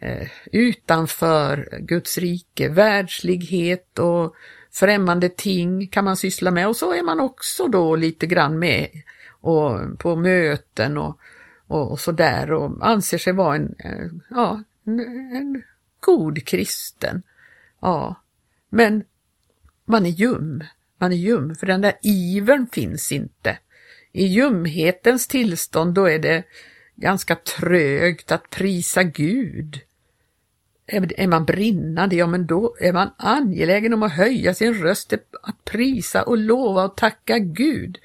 eh, 0.00 0.28
utanför 0.52 1.78
Guds 1.80 2.18
rike, 2.18 2.68
världslighet 2.68 3.98
och 3.98 4.34
främmande 4.70 5.28
ting 5.28 5.88
kan 5.88 6.04
man 6.04 6.16
syssla 6.16 6.50
med 6.50 6.68
och 6.68 6.76
så 6.76 6.92
är 6.92 7.02
man 7.02 7.20
också 7.20 7.68
då 7.68 7.96
lite 7.96 8.26
grann 8.26 8.58
med 8.58 8.88
och 9.40 9.98
på 9.98 10.16
möten 10.16 10.98
och, 10.98 11.18
och, 11.66 11.90
och 11.90 12.00
sådär 12.00 12.52
och 12.52 12.86
anser 12.86 13.18
sig 13.18 13.32
vara 13.32 13.56
en, 13.56 13.74
eh, 13.78 14.06
ja, 14.30 14.62
en, 14.84 15.00
en 15.36 15.62
god 16.02 16.46
kristen. 16.46 17.22
Ja, 17.80 18.22
men 18.68 19.04
man 19.84 20.06
är 20.06 20.10
ljum. 20.10 20.64
Man 20.98 21.12
är 21.12 21.16
ljum, 21.16 21.54
för 21.54 21.66
den 21.66 21.80
där 21.80 21.94
ivern 22.02 22.66
finns 22.72 23.12
inte. 23.12 23.58
I 24.12 24.24
ljumhetens 24.26 25.26
tillstånd 25.26 25.94
då 25.94 26.08
är 26.08 26.18
det 26.18 26.44
ganska 26.96 27.36
trögt 27.36 28.32
att 28.32 28.50
prisa 28.50 29.02
Gud. 29.02 29.80
Är 30.86 31.26
man 31.26 31.44
brinnande, 31.44 32.16
ja 32.16 32.26
men 32.26 32.46
då 32.46 32.76
är 32.80 32.92
man 32.92 33.10
angelägen 33.16 33.94
om 33.94 34.02
att 34.02 34.12
höja 34.12 34.54
sin 34.54 34.74
röst 34.74 35.12
att 35.42 35.64
prisa 35.64 36.22
och 36.22 36.38
lova 36.38 36.84
och 36.84 36.96
tacka 36.96 37.38
Gud. 37.38 37.98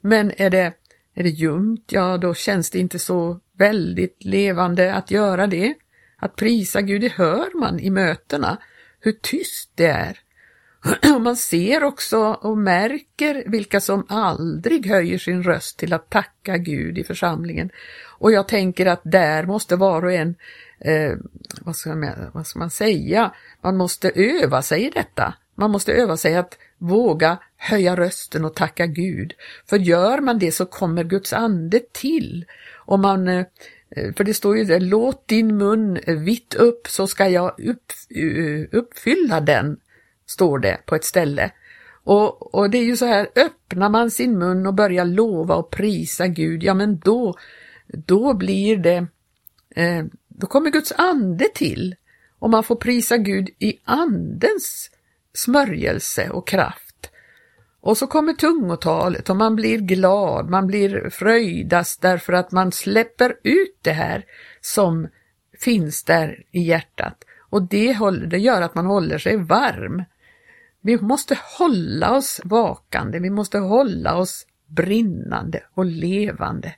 Men 0.00 0.32
är 0.36 0.50
det, 0.50 0.72
är 1.14 1.22
det 1.22 1.28
ljumt, 1.28 1.84
ja 1.92 2.18
då 2.18 2.34
känns 2.34 2.70
det 2.70 2.78
inte 2.78 2.98
så 2.98 3.40
väldigt 3.52 4.24
levande 4.24 4.94
att 4.94 5.10
göra 5.10 5.46
det. 5.46 5.74
Att 6.20 6.36
prisa 6.36 6.80
Gud, 6.80 7.00
det 7.00 7.12
hör 7.12 7.58
man 7.58 7.80
i 7.80 7.90
mötena, 7.90 8.58
hur 9.00 9.12
tyst 9.12 9.70
det 9.74 9.86
är. 9.86 10.18
Och 11.14 11.20
man 11.20 11.36
ser 11.36 11.84
också 11.84 12.18
och 12.18 12.58
märker 12.58 13.44
vilka 13.46 13.80
som 13.80 14.06
aldrig 14.08 14.86
höjer 14.86 15.18
sin 15.18 15.42
röst 15.42 15.78
till 15.78 15.92
att 15.92 16.10
tacka 16.10 16.56
Gud 16.56 16.98
i 16.98 17.04
församlingen. 17.04 17.70
Och 18.18 18.32
jag 18.32 18.48
tänker 18.48 18.86
att 18.86 19.00
där 19.04 19.46
måste 19.46 19.76
var 19.76 20.04
och 20.04 20.12
en, 20.12 20.34
eh, 20.78 21.12
vad, 21.60 21.76
ska 21.76 21.94
man, 21.94 22.30
vad 22.32 22.46
ska 22.46 22.58
man 22.58 22.70
säga, 22.70 23.34
man 23.60 23.76
måste 23.76 24.10
öva 24.10 24.62
sig 24.62 24.86
i 24.86 24.90
detta. 24.90 25.34
Man 25.54 25.70
måste 25.70 25.92
öva 25.92 26.16
sig 26.16 26.36
att 26.36 26.58
våga 26.78 27.38
höja 27.56 27.96
rösten 27.96 28.44
och 28.44 28.54
tacka 28.54 28.86
Gud. 28.86 29.32
För 29.66 29.78
gör 29.78 30.20
man 30.20 30.38
det 30.38 30.52
så 30.52 30.66
kommer 30.66 31.04
Guds 31.04 31.32
ande 31.32 31.80
till. 31.92 32.44
Och 32.86 32.98
man 32.98 33.28
Eh, 33.28 33.44
Eh, 33.96 34.14
för 34.14 34.24
det 34.24 34.34
står 34.34 34.56
ju 34.56 34.64
där, 34.64 34.80
låt 34.80 35.28
din 35.28 35.56
mun 35.56 35.96
eh, 35.96 36.16
vitt 36.16 36.54
upp 36.54 36.88
så 36.88 37.06
ska 37.06 37.28
jag 37.28 37.60
upp, 37.60 37.92
eh, 38.08 38.78
uppfylla 38.78 39.40
den, 39.40 39.76
står 40.26 40.58
det 40.58 40.80
på 40.86 40.94
ett 40.94 41.04
ställe. 41.04 41.50
Och, 42.04 42.54
och 42.54 42.70
det 42.70 42.78
är 42.78 42.84
ju 42.84 42.96
så 42.96 43.06
här, 43.06 43.28
öppnar 43.36 43.88
man 43.88 44.10
sin 44.10 44.38
mun 44.38 44.66
och 44.66 44.74
börjar 44.74 45.04
lova 45.04 45.54
och 45.54 45.70
prisa 45.70 46.26
Gud, 46.26 46.62
ja 46.62 46.74
men 46.74 46.98
då, 46.98 47.34
då 47.86 48.34
blir 48.34 48.76
det, 48.76 49.06
eh, 49.76 50.04
då 50.28 50.46
kommer 50.46 50.70
Guds 50.70 50.92
ande 50.92 51.44
till 51.54 51.94
och 52.38 52.50
man 52.50 52.64
får 52.64 52.76
prisa 52.76 53.16
Gud 53.16 53.50
i 53.58 53.80
andens 53.84 54.90
smörjelse 55.34 56.30
och 56.30 56.48
kraft. 56.48 56.89
Och 57.80 57.96
så 57.96 58.06
kommer 58.06 58.32
tungotalet 58.32 59.30
och 59.30 59.36
man 59.36 59.56
blir 59.56 59.78
glad, 59.78 60.50
man 60.50 60.66
blir 60.66 61.10
fröjdas 61.10 61.96
därför 61.96 62.32
att 62.32 62.52
man 62.52 62.72
släpper 62.72 63.34
ut 63.42 63.78
det 63.82 63.92
här 63.92 64.24
som 64.60 65.08
finns 65.58 66.04
där 66.04 66.44
i 66.50 66.60
hjärtat. 66.60 67.24
Och 67.50 67.62
det, 67.62 67.94
håller, 67.94 68.26
det 68.26 68.38
gör 68.38 68.62
att 68.62 68.74
man 68.74 68.86
håller 68.86 69.18
sig 69.18 69.36
varm. 69.36 70.04
Vi 70.80 71.00
måste 71.00 71.38
hålla 71.58 72.16
oss 72.16 72.40
vakande, 72.44 73.18
vi 73.18 73.30
måste 73.30 73.58
hålla 73.58 74.16
oss 74.16 74.46
brinnande 74.66 75.62
och 75.74 75.84
levande. 75.84 76.74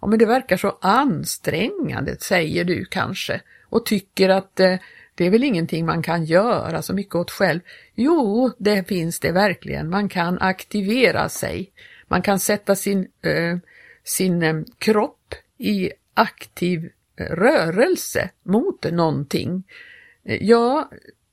Ja, 0.00 0.06
men 0.06 0.18
det 0.18 0.26
verkar 0.26 0.56
så 0.56 0.78
ansträngande, 0.80 2.16
säger 2.20 2.64
du 2.64 2.84
kanske, 2.84 3.40
och 3.68 3.86
tycker 3.86 4.28
att 4.28 4.60
eh, 4.60 4.74
det 5.14 5.26
är 5.26 5.30
väl 5.30 5.44
ingenting 5.44 5.86
man 5.86 6.02
kan 6.02 6.24
göra 6.24 6.82
så 6.82 6.94
mycket 6.94 7.14
åt 7.14 7.30
själv. 7.30 7.60
Jo, 7.94 8.50
det 8.58 8.88
finns 8.88 9.20
det 9.20 9.32
verkligen. 9.32 9.90
Man 9.90 10.08
kan 10.08 10.38
aktivera 10.38 11.28
sig. 11.28 11.72
Man 12.08 12.22
kan 12.22 12.38
sätta 12.38 12.74
sin, 12.74 13.08
eh, 13.22 13.58
sin 14.04 14.42
eh, 14.42 14.54
kropp 14.78 15.34
i 15.58 15.90
aktiv 16.14 16.90
rörelse 17.16 18.30
mot 18.42 18.92
någonting. 18.92 19.62
Eh, 20.24 20.42
ja, 20.42 20.90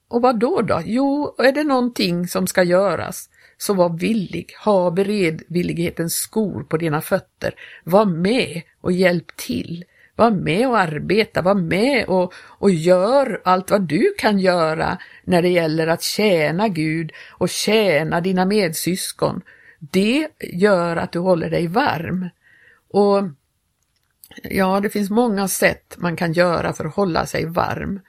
och 0.07 0.21
vad 0.21 0.39
då 0.39 0.61
då? 0.61 0.81
Jo, 0.85 1.35
är 1.37 1.51
det 1.51 1.63
någonting 1.63 2.27
som 2.27 2.47
ska 2.47 2.63
göras, 2.63 3.29
så 3.57 3.73
var 3.73 3.97
villig, 3.97 4.53
ha 4.65 4.91
beredvillighetens 4.91 6.13
skor 6.13 6.63
på 6.63 6.77
dina 6.77 7.01
fötter, 7.01 7.55
var 7.83 8.05
med 8.05 8.61
och 8.81 8.91
hjälp 8.91 9.35
till. 9.35 9.85
Var 10.17 10.31
med 10.31 10.67
och 10.67 10.79
arbeta, 10.79 11.41
var 11.41 11.53
med 11.53 12.05
och, 12.05 12.33
och 12.35 12.71
gör 12.71 13.41
allt 13.43 13.71
vad 13.71 13.81
du 13.81 14.13
kan 14.17 14.39
göra 14.39 14.97
när 15.23 15.41
det 15.41 15.49
gäller 15.49 15.87
att 15.87 16.01
tjäna 16.01 16.67
Gud 16.67 17.11
och 17.29 17.49
tjäna 17.49 18.21
dina 18.21 18.45
medsyskon. 18.45 19.41
det 19.79 20.27
gör 20.39 20.95
att 20.95 21.11
du 21.11 21.19
håller 21.19 21.49
dig 21.49 21.67
varm. 21.67 22.29
Och 22.89 23.23
ja, 24.43 24.79
det 24.79 24.89
finns 24.89 25.09
många 25.09 25.47
sätt 25.47 25.95
man 25.97 26.15
kan 26.15 26.33
göra 26.33 26.73
för 26.73 26.85
att 26.85 26.95
hålla 26.95 27.25
sig 27.25 27.45
varm. 27.45 27.99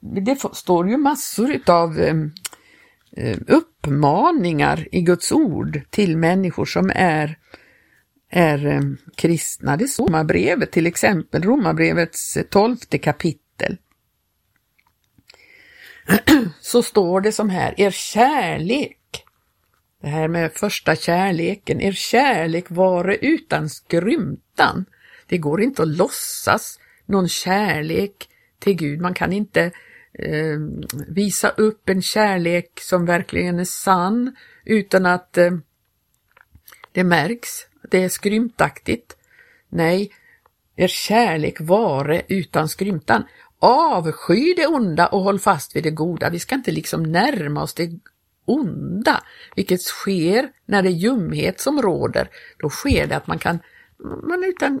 Det 0.00 0.38
står 0.52 0.88
ju 0.88 0.96
massor 0.96 1.60
av 1.66 2.00
ehm, 2.00 2.32
ehm, 3.16 3.44
uppmaningar 3.48 4.88
i 4.92 5.00
Guds 5.00 5.32
ord 5.32 5.80
till 5.90 6.16
människor 6.16 6.64
som 6.64 6.92
är 6.94 7.38
är 8.34 8.66
eh, 8.66 8.80
kristna. 9.14 9.76
Det 9.76 9.88
står 9.88 10.06
Romarbrevet 10.06 10.72
till 10.72 10.86
exempel, 10.86 11.42
Romarbrevets 11.42 12.36
eh, 12.36 12.42
tolfte 12.42 12.98
kapitel. 12.98 13.76
Så 16.60 16.82
står 16.82 17.20
det 17.20 17.32
som 17.32 17.50
här, 17.50 17.80
er 17.80 17.90
kärlek, 17.90 19.24
det 20.02 20.08
här 20.08 20.28
med 20.28 20.52
första 20.52 20.96
kärleken, 20.96 21.80
er 21.80 21.92
kärlek 21.92 22.64
vare 22.68 23.16
utan 23.16 23.68
skrymtan. 23.68 24.84
Det 25.26 25.38
går 25.38 25.62
inte 25.62 25.82
att 25.82 25.88
låtsas 25.88 26.78
någon 27.06 27.28
kärlek 27.28 28.28
till 28.58 28.74
Gud. 28.74 29.00
Man 29.00 29.14
kan 29.14 29.32
inte 29.32 29.62
eh, 30.18 30.58
visa 31.08 31.48
upp 31.48 31.88
en 31.88 32.02
kärlek 32.02 32.80
som 32.80 33.06
verkligen 33.06 33.58
är 33.58 33.64
sann 33.64 34.36
utan 34.64 35.06
att 35.06 35.38
eh, 35.38 35.52
det 36.92 37.04
märks 37.04 37.66
det 37.94 38.04
är 38.04 38.08
skrymtaktigt. 38.08 39.16
Nej, 39.68 40.12
er 40.76 40.88
kärlek 40.88 41.60
vare 41.60 42.22
utan 42.28 42.68
skrymtan. 42.68 43.24
Avsky 43.58 44.54
det 44.54 44.66
onda 44.66 45.06
och 45.06 45.20
håll 45.20 45.38
fast 45.38 45.76
vid 45.76 45.82
det 45.82 45.90
goda. 45.90 46.30
Vi 46.30 46.38
ska 46.38 46.54
inte 46.54 46.70
liksom 46.70 47.02
närma 47.02 47.62
oss 47.62 47.74
det 47.74 47.90
onda, 48.44 49.22
vilket 49.56 49.82
sker 49.82 50.48
när 50.66 50.82
det 50.82 50.88
är 50.88 50.92
ljumhet 50.92 51.60
som 51.60 51.82
råder. 51.82 52.28
Då 52.58 52.70
sker 52.70 53.06
det 53.06 53.16
att 53.16 53.26
man 53.26 53.38
kan 53.38 53.58
man 54.22 54.44
utan 54.44 54.80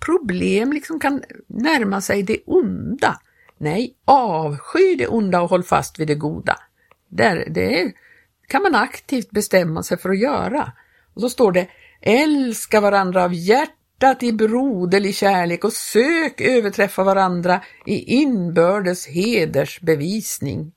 problem 0.00 0.72
liksom 0.72 1.00
kan 1.00 1.22
närma 1.46 2.00
sig 2.00 2.22
det 2.22 2.38
onda. 2.46 3.20
Nej, 3.58 3.94
avsky 4.04 4.96
det 4.98 5.06
onda 5.06 5.40
och 5.40 5.50
håll 5.50 5.62
fast 5.62 5.98
vid 5.98 6.08
det 6.08 6.14
goda. 6.14 6.58
Där, 7.08 7.46
det 7.50 7.92
kan 8.48 8.62
man 8.62 8.74
aktivt 8.74 9.30
bestämma 9.30 9.82
sig 9.82 9.98
för 9.98 10.10
att 10.10 10.18
göra. 10.18 10.72
Och 11.14 11.20
så 11.20 11.30
står 11.30 11.52
det 11.52 11.68
Älska 12.00 12.80
varandra 12.80 13.24
av 13.24 13.34
hjärtat 13.34 14.22
i 14.22 14.32
broderlig 14.32 15.14
kärlek 15.14 15.64
och 15.64 15.72
sök 15.72 16.40
överträffa 16.40 17.04
varandra 17.04 17.60
i 17.86 18.14
inbördes 18.14 19.06
hedersbevisning. 19.06 20.72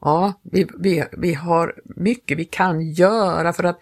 Ja, 0.00 0.32
vi, 0.42 0.66
vi, 0.78 1.04
vi 1.12 1.34
har 1.34 1.74
mycket 1.84 2.38
vi 2.38 2.44
kan 2.44 2.90
göra 2.90 3.52
för 3.52 3.64
att 3.64 3.80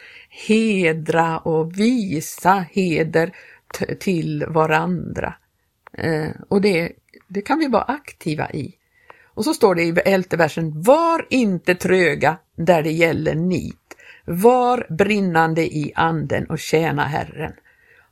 hedra 0.48 1.38
och 1.38 1.78
visa 1.78 2.64
heder 2.70 3.32
till 4.00 4.44
varandra. 4.48 5.34
Eh, 5.92 6.30
och 6.48 6.60
det, 6.60 6.92
det 7.28 7.40
kan 7.40 7.58
vi 7.58 7.66
vara 7.66 7.82
aktiva 7.82 8.50
i. 8.50 8.74
Och 9.24 9.44
så 9.44 9.54
står 9.54 9.74
det 9.74 9.82
i 9.82 9.94
elfte 10.04 10.36
versen, 10.36 10.82
var 10.82 11.26
inte 11.30 11.74
tröga 11.74 12.36
där 12.56 12.82
det 12.82 12.92
gäller 12.92 13.34
nit 13.34 13.87
var 14.28 14.86
brinnande 14.88 15.62
i 15.62 15.92
anden 15.94 16.46
och 16.46 16.58
tjäna 16.58 17.04
Herren. 17.04 17.52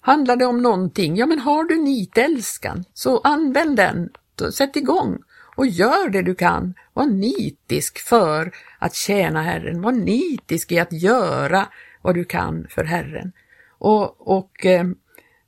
Handlar 0.00 0.37
det 0.37 0.46
om 0.46 0.62
någonting, 0.62 1.16
ja 1.16 1.26
men 1.26 1.38
har 1.38 1.64
du 1.64 1.76
nitälskan, 1.76 2.85
så 2.94 3.20
använd 3.20 3.76
den, 3.76 4.11
sätt 4.52 4.76
igång 4.76 5.18
och 5.56 5.66
gör 5.66 6.08
det 6.11 6.23
du 6.23 6.35
kan. 6.35 6.75
Var 6.92 7.06
nitisk 7.06 7.99
för 7.99 8.52
att 8.78 8.94
tjäna 8.94 9.42
Herren, 9.42 9.82
var 9.82 9.92
nitisk 9.92 10.73
i 10.73 10.78
att 10.78 10.92
göra 10.92 11.66
vad 12.02 12.14
du 12.14 12.25
kan 12.25 12.66
för 12.70 12.85
Herren. 12.85 13.32
Och, 13.78 14.37
och 14.37 14.66
eh, 14.66 14.87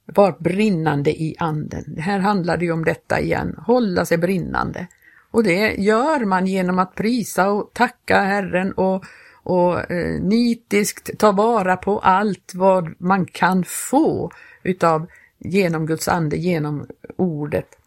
var 0.05 0.37
brinnande 0.39 1.11
i 1.11 1.37
anden. 1.39 1.85
Det 1.87 2.01
här 2.01 2.19
handlar 2.19 2.57
det 2.57 2.65
ju 2.65 2.73
om 2.73 2.85
detta 2.85 3.21
igen, 3.21 3.55
hålla 3.67 4.05
sig 4.05 4.19
brinnande. 4.19 4.87
Och 5.31 5.45
det 5.45 5.75
gör 5.75 6.25
man 6.25 6.47
genom 6.47 6.79
att 6.79 6.95
prisa 6.95 7.51
och 7.51 7.71
tacka 7.75 8.21
Herren 8.21 8.73
och 8.73 9.05
och 9.49 9.91
eh, 9.91 10.21
nitiskt 10.21 11.19
ta 11.19 11.33
vara 11.33 11.77
på 11.77 11.99
allt 11.99 12.53
vad 12.55 13.01
man 13.01 13.27
kan 13.27 13.65
få 13.65 14.31
utav 14.63 15.07
genom 15.39 15.87
Guds 15.87 16.09
ande, 16.09 16.37
genom 16.37 16.87
ordet. 17.17 17.79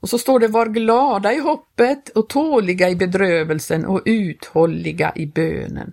Och 0.00 0.08
så 0.08 0.18
står 0.18 0.40
det 0.40 0.48
var 0.48 0.66
glada 0.66 1.32
i 1.32 1.38
hoppet 1.38 2.08
och 2.08 2.28
tåliga 2.28 2.90
i 2.90 2.96
bedrövelsen 2.96 3.84
och 3.84 4.02
uthålliga 4.04 5.12
i 5.14 5.26
bönen. 5.26 5.92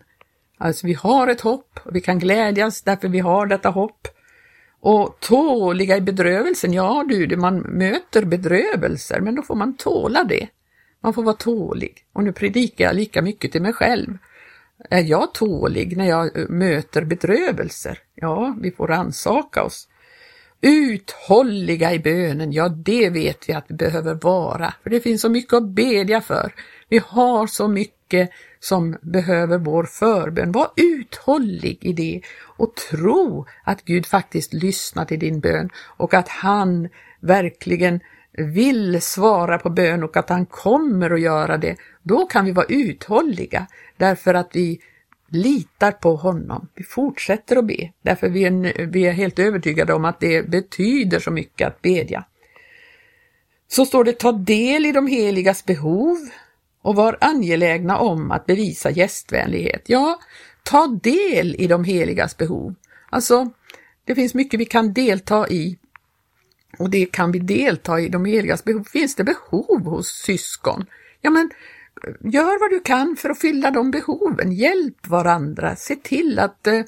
Alltså 0.58 0.88
vi 0.88 0.94
har 0.94 1.28
ett 1.28 1.42
hopp 1.42 1.80
och 1.84 1.96
vi 1.96 2.02
kan 2.02 2.20
glädjas 2.20 2.82
därför 2.82 3.08
vi 3.08 3.20
har 3.20 3.46
detta 3.46 3.70
hopp. 3.70 4.08
Och 4.80 5.18
tåliga 5.20 5.98
i 5.98 6.02
bedrövelsen, 6.02 6.74
ja 6.74 7.06
du, 7.10 7.38
man 7.38 7.60
möter 7.60 8.26
bedrövelser 8.26 9.20
men 9.22 9.36
då 9.36 9.42
får 9.42 9.56
man 9.56 9.78
tåla 9.78 10.24
det. 10.24 10.48
Man 11.04 11.14
får 11.14 11.24
vara 11.24 11.36
tålig. 11.36 12.06
Och 12.14 12.24
nu 12.24 12.32
predikar 12.34 12.86
jag 12.86 12.96
lika 12.96 13.22
mycket 13.22 13.52
till 13.52 13.62
mig 13.62 13.74
själv. 13.74 14.18
Är 14.90 15.02
jag 15.02 15.34
tålig 15.34 15.98
när 15.98 16.10
jag 16.10 16.38
eh, 16.38 16.50
möter 16.50 17.06
bedrövelser? 17.06 18.00
Ja, 18.16 18.56
vi 18.62 18.72
får 18.72 18.92
ansaka 18.92 19.64
oss. 19.64 19.88
Uthålliga 20.62 21.94
i 21.94 22.00
bönen, 22.00 22.52
ja 22.52 22.70
det 22.70 23.10
vet 23.10 23.50
vi 23.50 23.54
att 23.54 23.66
vi 23.68 23.76
behöver 23.76 24.14
vara, 24.14 24.74
för 24.84 24.90
det 24.90 25.00
finns 25.00 25.22
så 25.22 25.30
mycket 25.30 25.54
att 25.54 25.68
bedja 25.68 26.22
för. 26.22 26.54
Vi 26.90 27.02
har 27.06 27.48
så 27.48 27.68
mycket 27.68 28.30
som 28.60 28.98
behöver 29.02 29.58
vår 29.58 29.84
förbön. 29.84 30.52
Var 30.52 30.72
uthållig 30.76 31.78
i 31.82 31.94
det 31.94 32.22
och 32.40 32.76
tro 32.76 33.46
att 33.64 33.86
Gud 33.86 34.06
faktiskt 34.06 34.54
lyssnar 34.54 35.06
till 35.06 35.20
din 35.20 35.40
bön 35.40 35.70
och 35.76 36.14
att 36.14 36.28
han 36.28 36.90
verkligen 37.20 38.00
vill 38.38 39.02
svara 39.02 39.60
på 39.60 39.70
bön 39.70 40.04
och 40.04 40.18
att 40.18 40.30
han 40.30 40.46
kommer 40.46 41.12
att 41.12 41.22
göra 41.22 41.58
det, 41.58 41.78
då 42.02 42.26
kan 42.26 42.46
vi 42.46 42.52
vara 42.52 42.66
uthålliga 42.70 43.68
därför 43.98 44.34
att 44.34 44.50
vi 44.54 44.80
litar 45.28 45.92
på 45.92 46.16
honom. 46.16 46.68
Vi 46.76 46.84
fortsätter 46.84 47.56
att 47.56 47.66
be 47.66 47.92
därför 48.02 48.30
vi 48.30 48.44
är, 48.44 48.86
vi 48.86 49.06
är 49.06 49.12
helt 49.12 49.40
övertygade 49.40 49.94
om 49.94 50.06
att 50.06 50.20
det 50.20 50.50
betyder 50.50 51.20
så 51.20 51.32
mycket 51.32 51.68
att 51.68 51.82
bedja. 51.82 52.26
Så 53.68 53.86
står 53.86 54.04
det 54.04 54.20
ta 54.20 54.32
del 54.32 54.86
i 54.86 54.92
de 54.92 55.08
heligas 55.08 55.66
behov 55.66 56.18
och 56.82 56.96
var 56.96 57.18
angelägna 57.22 57.98
om 57.98 58.32
att 58.32 58.46
bevisa 58.46 58.92
gästvänlighet. 58.92 59.82
Ja, 59.86 60.20
ta 60.64 60.88
del 60.88 61.56
i 61.56 61.68
de 61.68 61.84
heligas 61.84 62.38
behov. 62.38 62.76
Alltså, 63.10 63.52
det 64.06 64.16
finns 64.16 64.34
mycket 64.34 64.60
vi 64.60 64.66
kan 64.66 64.94
delta 64.94 65.50
i 65.50 65.78
och 66.78 66.90
det 66.90 67.06
kan 67.06 67.32
vi 67.32 67.40
delta 67.40 68.00
i 68.00 68.10
de 68.10 68.26
heligas 68.26 68.64
behov. 68.64 68.84
Finns 68.84 69.16
det 69.16 69.24
behov 69.24 69.86
hos 69.86 70.08
syskon? 70.08 70.86
Ja, 71.22 71.30
men 71.30 71.52
eh, 72.08 72.14
gör 72.34 72.60
vad 72.60 72.70
du 72.70 72.80
kan 72.80 73.16
för 73.16 73.30
att 73.30 73.40
fylla 73.40 73.72
de 73.72 73.92
behoven. 73.92 74.52
Hjälp 74.52 75.08
varandra. 75.08 75.76
Se 75.76 75.96
till 75.96 76.40
att 76.40 76.68
eh, 76.68 76.82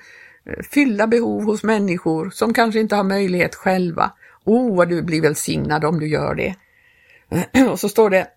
fylla 0.71 1.07
behov 1.07 1.43
hos 1.43 1.63
människor 1.63 2.29
som 2.29 2.53
kanske 2.53 2.79
inte 2.79 2.95
har 2.95 3.03
möjlighet 3.03 3.55
själva. 3.55 4.11
Oh, 4.43 4.77
vad 4.77 4.89
du 4.89 5.01
blir 5.01 5.21
välsignad 5.21 5.85
om 5.85 5.99
du 5.99 6.07
gör 6.07 6.35
det. 6.35 6.55
Och 7.71 7.79
så 7.79 7.89
står 7.89 8.09
det, 8.09 8.27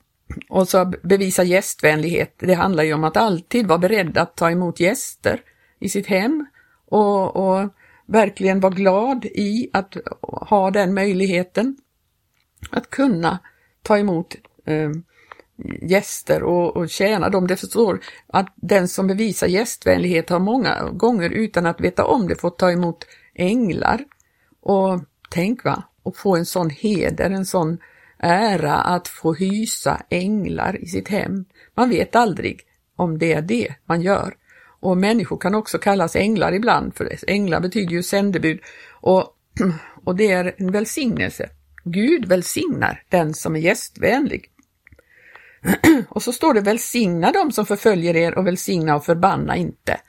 och 0.49 0.69
så 0.69 0.93
bevisa 1.03 1.43
gästvänlighet. 1.43 2.35
Det 2.39 2.55
handlar 2.55 2.85
ju 2.85 2.95
om 2.95 3.05
att 3.05 3.17
alltid 3.17 3.67
vara 3.67 3.79
beredd 3.79 4.19
att 4.19 4.37
ta 4.37 4.51
emot 4.51 4.81
gäster 4.81 5.41
i 5.81 5.89
sitt 5.89 6.07
hem 6.07 6.47
och, 6.89 7.37
och 7.37 7.69
verkligen 8.09 8.61
var 8.61 8.71
glad 8.71 9.25
i 9.25 9.71
att 9.73 9.97
ha 10.23 10.71
den 10.71 10.95
möjligheten. 10.95 11.77
Att 12.71 12.91
kunna 12.91 13.39
ta 13.83 13.99
emot 13.99 14.37
eh, 14.67 14.91
gäster 15.83 16.43
och, 16.43 16.77
och 16.77 16.91
tjäna 16.91 17.29
dem. 17.29 17.47
Det 17.47 17.57
förstår 17.57 18.01
att 18.27 18.53
den 18.57 18.89
som 18.89 19.07
bevisar 19.07 19.47
gästvänlighet 19.47 20.31
har 20.31 20.39
många 20.39 20.91
gånger 20.91 21.31
utan 21.31 21.67
att 21.67 21.81
veta 21.81 22.05
om 22.05 22.29
det 22.29 22.37
fått 22.37 22.59
ta 22.59 22.71
emot 22.71 23.07
änglar. 23.35 24.05
Och 24.61 25.01
tänk 25.31 25.65
va, 25.65 25.83
och 26.03 26.17
få 26.17 26.37
en 26.37 26.47
sån 26.47 26.71
heder, 26.71 27.31
en 27.31 27.47
sån 27.47 27.79
ära 28.19 28.75
att 28.75 29.09
få 29.09 29.35
hysa 29.35 30.03
änglar 30.11 30.83
i 30.83 30.87
sitt 30.87 31.09
hem. 31.09 31.45
Man 31.75 31.91
vet 31.91 32.17
aldrig 32.17 32.61
om 32.97 33.19
det 33.19 33.33
är 33.33 33.43
det 33.43 33.75
man 33.85 34.03
gör. 34.03 34.35
Och 34.81 34.97
människor 34.97 35.39
kan 35.39 35.55
också 35.55 35.79
kallas 35.79 36.17
änglar 36.17 36.53
ibland, 36.53 36.95
för 36.95 37.19
änglar 37.27 37.61
betyder 37.61 37.93
ju 37.93 38.03
sändebud. 38.03 38.61
Och, 38.91 39.37
och 40.05 40.17
det 40.17 40.33
är 40.33 40.55
en 40.57 40.73
välsignelse. 40.73 41.49
Gud 41.85 42.29
välsignar 42.29 43.03
den 43.09 43.35
som 43.35 43.57
är 43.57 43.61
gästvänlig. 43.61 44.51
Och 46.09 46.23
så 46.23 46.33
står 46.33 46.55
det 46.55 46.61
välsigna 46.61 47.33
dem 47.33 47.53
som 47.53 47.67
förföljer 47.67 48.17
er 48.17 48.39
och 48.39 48.47
välsigna 48.47 48.97
och 48.97 49.05
förbanna 49.05 49.57
inte. 49.57 50.01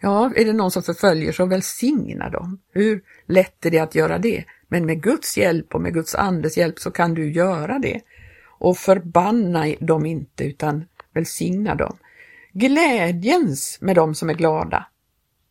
Ja, 0.00 0.32
är 0.36 0.44
det 0.44 0.52
någon 0.52 0.70
som 0.70 0.82
förföljer 0.82 1.32
så 1.32 1.46
välsigna 1.46 2.30
dem. 2.30 2.60
Hur 2.72 3.02
lätt 3.26 3.66
är 3.66 3.70
det 3.70 3.78
att 3.78 3.94
göra 3.94 4.18
det? 4.18 4.44
Men 4.68 4.86
med 4.86 5.02
Guds 5.02 5.38
hjälp 5.38 5.74
och 5.74 5.80
med 5.80 5.94
Guds 5.94 6.14
andes 6.14 6.56
hjälp 6.56 6.78
så 6.78 6.90
kan 6.90 7.14
du 7.14 7.32
göra 7.32 7.78
det. 7.78 8.00
Och 8.58 8.78
förbanna 8.78 9.74
dem 9.80 10.06
inte 10.06 10.44
utan 10.44 10.84
välsigna 11.14 11.74
dem. 11.74 11.96
Glädjens 12.52 13.78
med 13.80 13.96
dem 13.96 14.14
som 14.14 14.30
är 14.30 14.34
glada. 14.34 14.86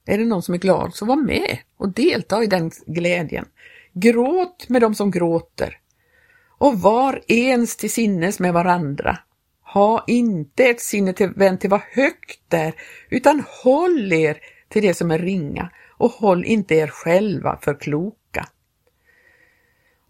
Är 0.05 0.17
det 0.17 0.25
någon 0.25 0.43
som 0.43 0.53
är 0.53 0.59
glad, 0.59 0.95
så 0.95 1.05
var 1.05 1.15
med 1.15 1.57
och 1.77 1.89
delta 1.89 2.43
i 2.43 2.47
den 2.47 2.71
glädjen. 2.85 3.45
Gråt 3.93 4.69
med 4.69 4.81
dem 4.81 4.95
som 4.95 5.11
gråter 5.11 5.77
och 6.57 6.81
var 6.81 7.21
ens 7.27 7.77
till 7.77 7.91
sinnes 7.91 8.39
med 8.39 8.53
varandra. 8.53 9.17
Ha 9.73 10.03
inte 10.07 10.63
ett 10.63 10.81
sinne 10.81 11.13
till, 11.13 11.29
vänt 11.29 11.61
till 11.61 11.69
vad 11.69 11.81
högt 11.91 12.53
är, 12.53 12.73
utan 13.09 13.43
håll 13.63 14.13
er 14.13 14.37
till 14.69 14.81
det 14.81 14.93
som 14.93 15.11
är 15.11 15.19
ringa 15.19 15.69
och 15.97 16.11
håll 16.11 16.45
inte 16.45 16.75
er 16.75 16.87
själva 16.87 17.59
för 17.61 17.79
kloka. 17.79 18.47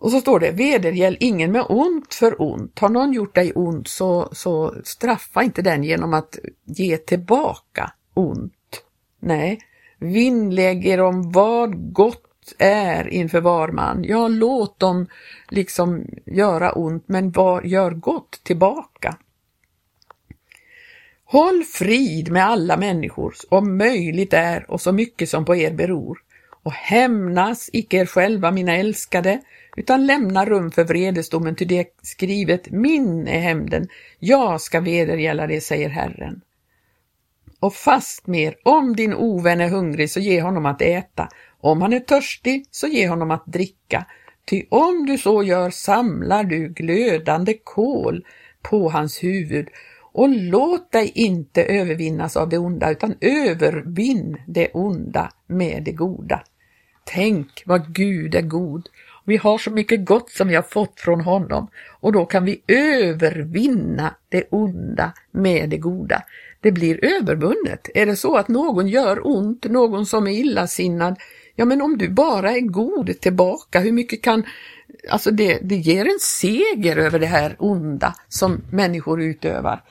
Och 0.02 0.12
så 0.12 0.22
står 0.22 0.40
det, 0.40 0.52
vedergäll 0.52 1.18
ingen 1.20 1.52
med 1.52 1.66
ont 1.70 2.14
för 2.14 2.42
ont. 2.42 2.80
Har 2.80 2.90
någon 2.90 3.14
gjort 3.14 3.36
dig 3.36 3.52
ont 3.56 3.88
så, 3.88 4.30
så 4.32 4.76
straffa 4.84 5.44
inte 5.44 5.62
den 5.62 5.84
genom 5.84 6.14
att 6.14 6.40
ge 6.66 6.98
tillbaka 6.98 7.92
ont. 8.14 8.84
Nej, 9.20 9.60
vinnlägg 10.00 10.88
er 10.88 11.02
om 11.02 11.32
vad 11.32 11.94
gott 11.94 12.54
är 12.58 13.08
inför 13.08 13.42
var 13.42 13.68
man. 13.68 14.04
Ja, 14.04 14.28
låt 14.28 14.80
dem 14.80 15.08
liksom 15.50 16.06
göra 16.26 16.72
ont, 16.72 17.04
men 17.08 17.32
var, 17.32 17.62
gör 17.62 17.92
gott 17.92 18.42
tillbaka. 18.44 19.18
Håll 21.26 21.64
frid 21.64 22.32
med 22.32 22.46
alla 22.46 22.78
människor, 22.78 23.34
om 23.50 23.78
möjligt 23.78 24.34
är 24.34 24.72
och 24.72 24.82
så 24.82 24.92
mycket 24.92 25.30
som 25.30 25.46
på 25.46 25.56
er 25.56 25.72
beror. 25.72 26.20
Och 26.64 26.74
hämnas 26.74 27.70
icke 27.74 27.98
er 27.98 28.06
själva, 28.06 28.52
mina 28.52 28.76
älskade, 28.76 29.42
utan 29.78 30.06
lämna 30.06 30.46
rum 30.46 30.72
för 30.72 30.84
vredesdomen, 30.84 31.56
ty 31.56 31.66
det 31.66 31.80
är 31.80 31.86
skrivet, 32.02 32.72
min 32.72 33.28
är 33.28 33.40
hämnden, 33.40 33.88
jag 34.20 34.62
ska 34.62 34.80
vedergälla 34.80 35.48
det, 35.48 35.62
säger 35.62 35.90
Herren. 35.90 36.42
Och 37.60 37.74
fast 37.74 38.28
mer, 38.28 38.56
om 38.64 38.96
din 38.96 39.14
ovän 39.14 39.62
är 39.62 39.70
hungrig, 39.70 40.10
så 40.10 40.20
ge 40.20 40.42
honom 40.42 40.66
att 40.66 40.82
äta, 40.82 41.30
om 41.60 41.82
han 41.82 41.94
är 41.94 42.00
törstig, 42.00 42.66
så 42.72 42.88
ge 42.88 43.08
honom 43.08 43.32
att 43.32 43.46
dricka, 43.46 44.06
ty 44.46 44.64
om 44.70 45.06
du 45.06 45.18
så 45.18 45.44
gör 45.44 45.70
samlar 45.70 46.44
du 46.44 46.70
glödande 46.70 47.54
kol 47.64 48.26
på 48.62 48.90
hans 48.90 49.24
huvud 49.24 49.68
och 50.14 50.30
låt 50.30 50.92
dig 50.92 51.12
inte 51.16 51.64
övervinnas 51.64 52.38
av 52.38 52.50
det 52.50 52.58
onda 52.58 52.92
utan 52.92 53.16
övervinn 53.22 54.42
det 54.48 54.70
onda 54.74 55.32
med 55.48 55.84
det 55.84 55.92
goda. 55.92 56.44
Tänk 57.04 57.64
vad 57.66 57.96
Gud 57.96 58.36
är 58.36 58.42
god. 58.42 58.90
Vi 59.26 59.38
har 59.38 59.58
så 59.58 59.72
mycket 59.72 60.06
gott 60.06 60.30
som 60.30 60.48
vi 60.48 60.56
har 60.56 60.64
fått 60.64 61.00
från 61.00 61.22
honom 61.22 61.68
och 62.00 62.12
då 62.12 62.26
kan 62.26 62.46
vi 62.46 62.62
övervinna 62.68 64.16
det 64.30 64.44
onda 64.50 65.14
med 65.32 65.70
det 65.70 65.78
goda. 65.78 66.24
Det 66.62 66.72
blir 66.72 67.06
övervunnet. 67.06 67.90
Är 67.94 68.06
det 68.06 68.16
så 68.16 68.36
att 68.36 68.48
någon 68.48 68.88
gör 68.88 69.28
ont, 69.28 69.66
någon 69.66 70.06
som 70.06 70.28
är 70.28 70.32
illasinnad, 70.32 71.16
ja 71.56 71.66
men 71.66 71.82
om 71.82 71.98
du 71.98 72.10
bara 72.10 72.52
är 72.52 72.62
god 72.62 73.20
tillbaka, 73.20 73.80
hur 73.80 73.92
mycket 73.92 74.22
kan 74.22 74.44
Alltså 75.10 75.32
det, 75.32 75.60
det 75.62 75.76
ger 75.76 76.06
en 76.06 76.20
seger 76.20 76.98
över 76.98 77.20
det 77.20 77.26
här 77.26 77.56
onda 77.60 78.16
som 78.30 78.62
människor 78.72 79.22
utövar. 79.22 79.84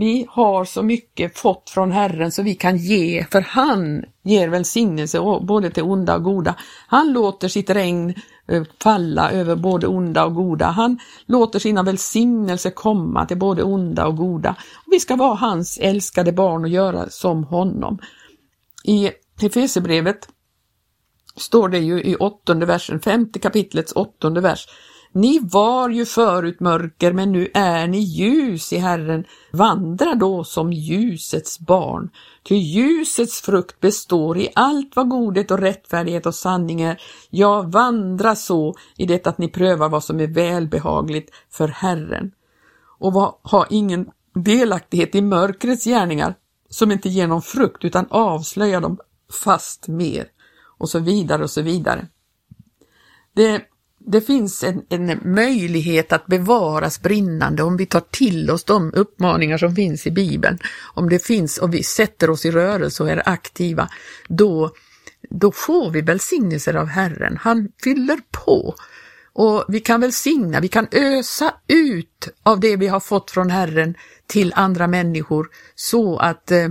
Vi 0.00 0.26
har 0.28 0.64
så 0.64 0.82
mycket 0.82 1.38
fått 1.38 1.70
från 1.70 1.92
Herren 1.92 2.32
så 2.32 2.42
vi 2.42 2.54
kan 2.54 2.76
ge, 2.76 3.26
för 3.30 3.40
han 3.40 4.04
ger 4.22 4.48
välsignelse 4.48 5.20
både 5.42 5.70
till 5.70 5.82
onda 5.82 6.16
och 6.16 6.22
goda. 6.22 6.54
Han 6.86 7.12
låter 7.12 7.48
sitt 7.48 7.70
regn 7.70 8.14
eh, 8.48 8.62
falla 8.82 9.30
över 9.30 9.56
både 9.56 9.86
onda 9.86 10.24
och 10.24 10.34
goda. 10.34 10.66
Han 10.66 10.98
låter 11.26 11.58
sina 11.58 11.82
välsignelser 11.82 12.70
komma 12.70 13.26
till 13.26 13.38
både 13.38 13.62
onda 13.62 14.06
och 14.06 14.16
goda. 14.16 14.56
Vi 14.86 15.00
ska 15.00 15.16
vara 15.16 15.34
hans 15.34 15.78
älskade 15.78 16.32
barn 16.32 16.64
och 16.64 16.70
göra 16.70 17.10
som 17.10 17.44
honom. 17.44 17.98
I 18.84 19.10
Efesierbrevet 19.42 20.28
står 21.36 21.68
det 21.68 21.78
ju 21.78 22.02
i 22.02 22.16
åttonde 22.16 22.66
versen, 22.66 23.00
femte 23.00 23.38
kapitlets 23.38 23.92
åttonde 23.92 24.40
vers. 24.40 24.66
Ni 25.12 25.38
var 25.42 25.88
ju 25.88 26.04
förut 26.04 26.60
mörker, 26.60 27.12
men 27.12 27.32
nu 27.32 27.50
är 27.54 27.86
ni 27.86 27.98
ljus 27.98 28.72
i 28.72 28.76
Herren. 28.76 29.24
Vandra 29.52 30.14
då 30.14 30.44
som 30.44 30.72
ljusets 30.72 31.58
barn. 31.58 32.10
Ty 32.42 32.54
ljusets 32.54 33.40
frukt 33.40 33.80
består 33.80 34.38
i 34.38 34.48
allt 34.54 34.96
vad 34.96 35.08
godhet 35.08 35.50
och 35.50 35.58
rättfärdighet 35.58 36.26
och 36.26 36.34
sanning 36.34 36.80
är. 36.80 37.00
Ja, 37.30 37.62
vandra 37.62 38.36
så 38.36 38.74
i 38.96 39.06
det 39.06 39.26
att 39.26 39.38
ni 39.38 39.48
prövar 39.48 39.88
vad 39.88 40.04
som 40.04 40.20
är 40.20 40.26
välbehagligt 40.26 41.34
för 41.50 41.68
Herren. 41.68 42.32
Och 42.98 43.12
ha 43.42 43.66
ingen 43.70 44.10
delaktighet 44.34 45.14
i 45.14 45.22
mörkrets 45.22 45.84
gärningar 45.84 46.34
som 46.70 46.92
inte 46.92 47.08
ger 47.08 47.26
någon 47.26 47.42
frukt 47.42 47.84
utan 47.84 48.06
avslöjar 48.10 48.80
dem 48.80 48.98
fast 49.44 49.88
mer 49.88 50.26
och 50.78 50.88
så 50.88 50.98
vidare 50.98 51.42
och 51.42 51.50
så 51.50 51.62
vidare. 51.62 52.06
Det 53.32 53.62
det 54.10 54.20
finns 54.20 54.64
en, 54.64 54.82
en, 54.88 55.20
möjlighet 55.24 56.12
att 56.12 56.26
bevaras 56.26 57.02
brinnande 57.02 57.62
om 57.62 57.76
vi 57.76 57.86
tar 57.86 58.02
till 58.10 58.50
oss 58.50 58.64
de 58.64 58.92
uppmaningar 58.94 59.58
som 59.58 59.74
finns 59.74 60.06
i 60.06 60.10
Bibeln. 60.10 60.58
Om 60.94 61.08
det 61.08 61.18
finns 61.18 61.58
och 61.58 61.74
vi 61.74 61.82
sätter 61.82 62.30
oss 62.30 62.46
i 62.46 62.50
rörelse 62.50 63.02
och 63.02 63.10
är 63.10 63.28
aktiva, 63.28 63.88
då, 64.28 64.70
då 65.30 65.52
får 65.52 65.90
vi 65.90 66.00
välsignelser 66.00 66.74
av 66.74 66.86
Herren. 66.86 67.38
Han 67.40 67.68
fyller 67.84 68.18
på 68.30 68.74
och 69.32 69.64
vi 69.68 69.80
kan 69.80 70.00
välsigna, 70.00 70.60
vi 70.60 70.68
kan 70.68 70.86
ösa 70.92 71.54
ut 71.66 72.28
av 72.42 72.60
det 72.60 72.76
vi 72.76 72.86
har 72.86 73.00
fått 73.00 73.30
från 73.30 73.50
Herren 73.50 73.94
till 74.26 74.52
andra 74.56 74.86
människor 74.86 75.48
så 75.74 76.16
att 76.18 76.50
eh, 76.50 76.68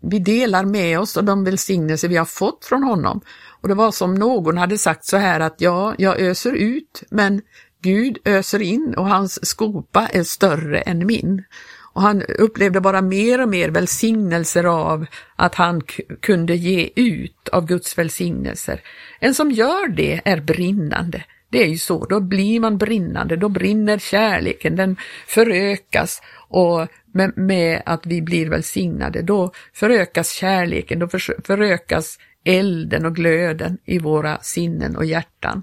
vi 0.00 0.18
delar 0.18 0.64
med 0.64 0.98
oss 0.98 1.16
av 1.16 1.24
de 1.24 1.44
välsignelser 1.44 2.08
vi 2.08 2.16
har 2.16 2.24
fått 2.24 2.64
från 2.64 2.82
honom. 2.82 3.20
Och 3.60 3.68
det 3.68 3.74
var 3.74 3.92
som 3.92 4.14
någon 4.14 4.58
hade 4.58 4.78
sagt 4.78 5.04
så 5.04 5.16
här 5.16 5.40
att 5.40 5.60
ja, 5.60 5.94
jag 5.98 6.20
öser 6.20 6.52
ut, 6.52 7.02
men 7.10 7.42
Gud 7.82 8.18
öser 8.24 8.62
in 8.62 8.94
och 8.96 9.08
hans 9.08 9.46
skopa 9.46 10.06
är 10.06 10.22
större 10.22 10.80
än 10.80 11.06
min. 11.06 11.44
Och 11.92 12.02
han 12.02 12.22
upplevde 12.22 12.80
bara 12.80 13.02
mer 13.02 13.42
och 13.42 13.48
mer 13.48 13.68
välsignelser 13.68 14.64
av 14.64 15.06
att 15.36 15.54
han 15.54 15.82
kunde 16.20 16.56
ge 16.56 16.90
ut 16.96 17.48
av 17.52 17.66
Guds 17.66 17.98
välsignelser. 17.98 18.80
En 19.20 19.34
som 19.34 19.50
gör 19.50 19.88
det 19.88 20.20
är 20.24 20.40
brinnande. 20.40 21.24
Det 21.50 21.62
är 21.62 21.68
ju 21.68 21.78
så, 21.78 22.04
då 22.04 22.20
blir 22.20 22.60
man 22.60 22.78
brinnande, 22.78 23.36
då 23.36 23.48
brinner 23.48 23.98
kärleken, 23.98 24.76
den 24.76 24.96
förökas 25.26 26.22
och 26.48 26.88
med, 27.12 27.38
med 27.38 27.82
att 27.86 28.06
vi 28.06 28.22
blir 28.22 28.50
välsignade, 28.50 29.22
då 29.22 29.52
förökas 29.72 30.32
kärleken, 30.32 30.98
då 30.98 31.08
för, 31.08 31.46
förökas 31.46 32.18
elden 32.44 33.06
och 33.06 33.14
glöden 33.14 33.78
i 33.84 33.98
våra 33.98 34.38
sinnen 34.38 34.96
och 34.96 35.04
hjärtan. 35.04 35.62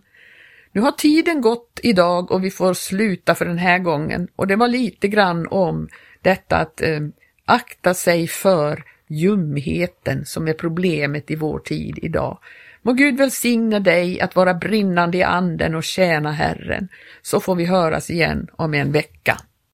Nu 0.72 0.82
har 0.82 0.92
tiden 0.92 1.42
gått 1.42 1.80
idag 1.84 2.32
och 2.32 2.44
vi 2.44 2.52
får 2.52 2.74
sluta 2.74 3.36
för 3.36 3.46
den 3.46 3.58
här 3.58 3.80
gången 3.80 4.28
och 4.36 4.48
det 4.48 4.56
var 4.56 4.68
lite 4.68 5.08
grann 5.08 5.48
om 5.48 5.88
detta 6.22 6.58
att 6.58 6.82
eh, 6.82 7.00
akta 7.46 7.94
sig 7.94 8.28
för 8.28 8.84
ljumheten 9.08 10.26
som 10.26 10.48
är 10.48 10.54
problemet 10.54 11.32
i 11.32 11.36
vår 11.36 11.60
tid 11.60 12.00
idag. 12.02 12.40
Må 12.88 12.94
Gud 12.94 13.18
välsigna 13.18 13.80
dig 13.80 14.22
att 14.22 14.36
vara 14.36 14.54
brinnande 14.54 15.18
i 15.18 15.24
anden 15.24 15.76
och 15.76 15.84
tjäna 15.84 16.32
Herren, 16.32 16.88
så 17.22 17.40
får 17.40 17.56
vi 17.56 17.66
höras 17.66 18.10
igen 18.10 18.48
om 18.52 18.74
en 18.74 18.92
vecka. 18.92 19.38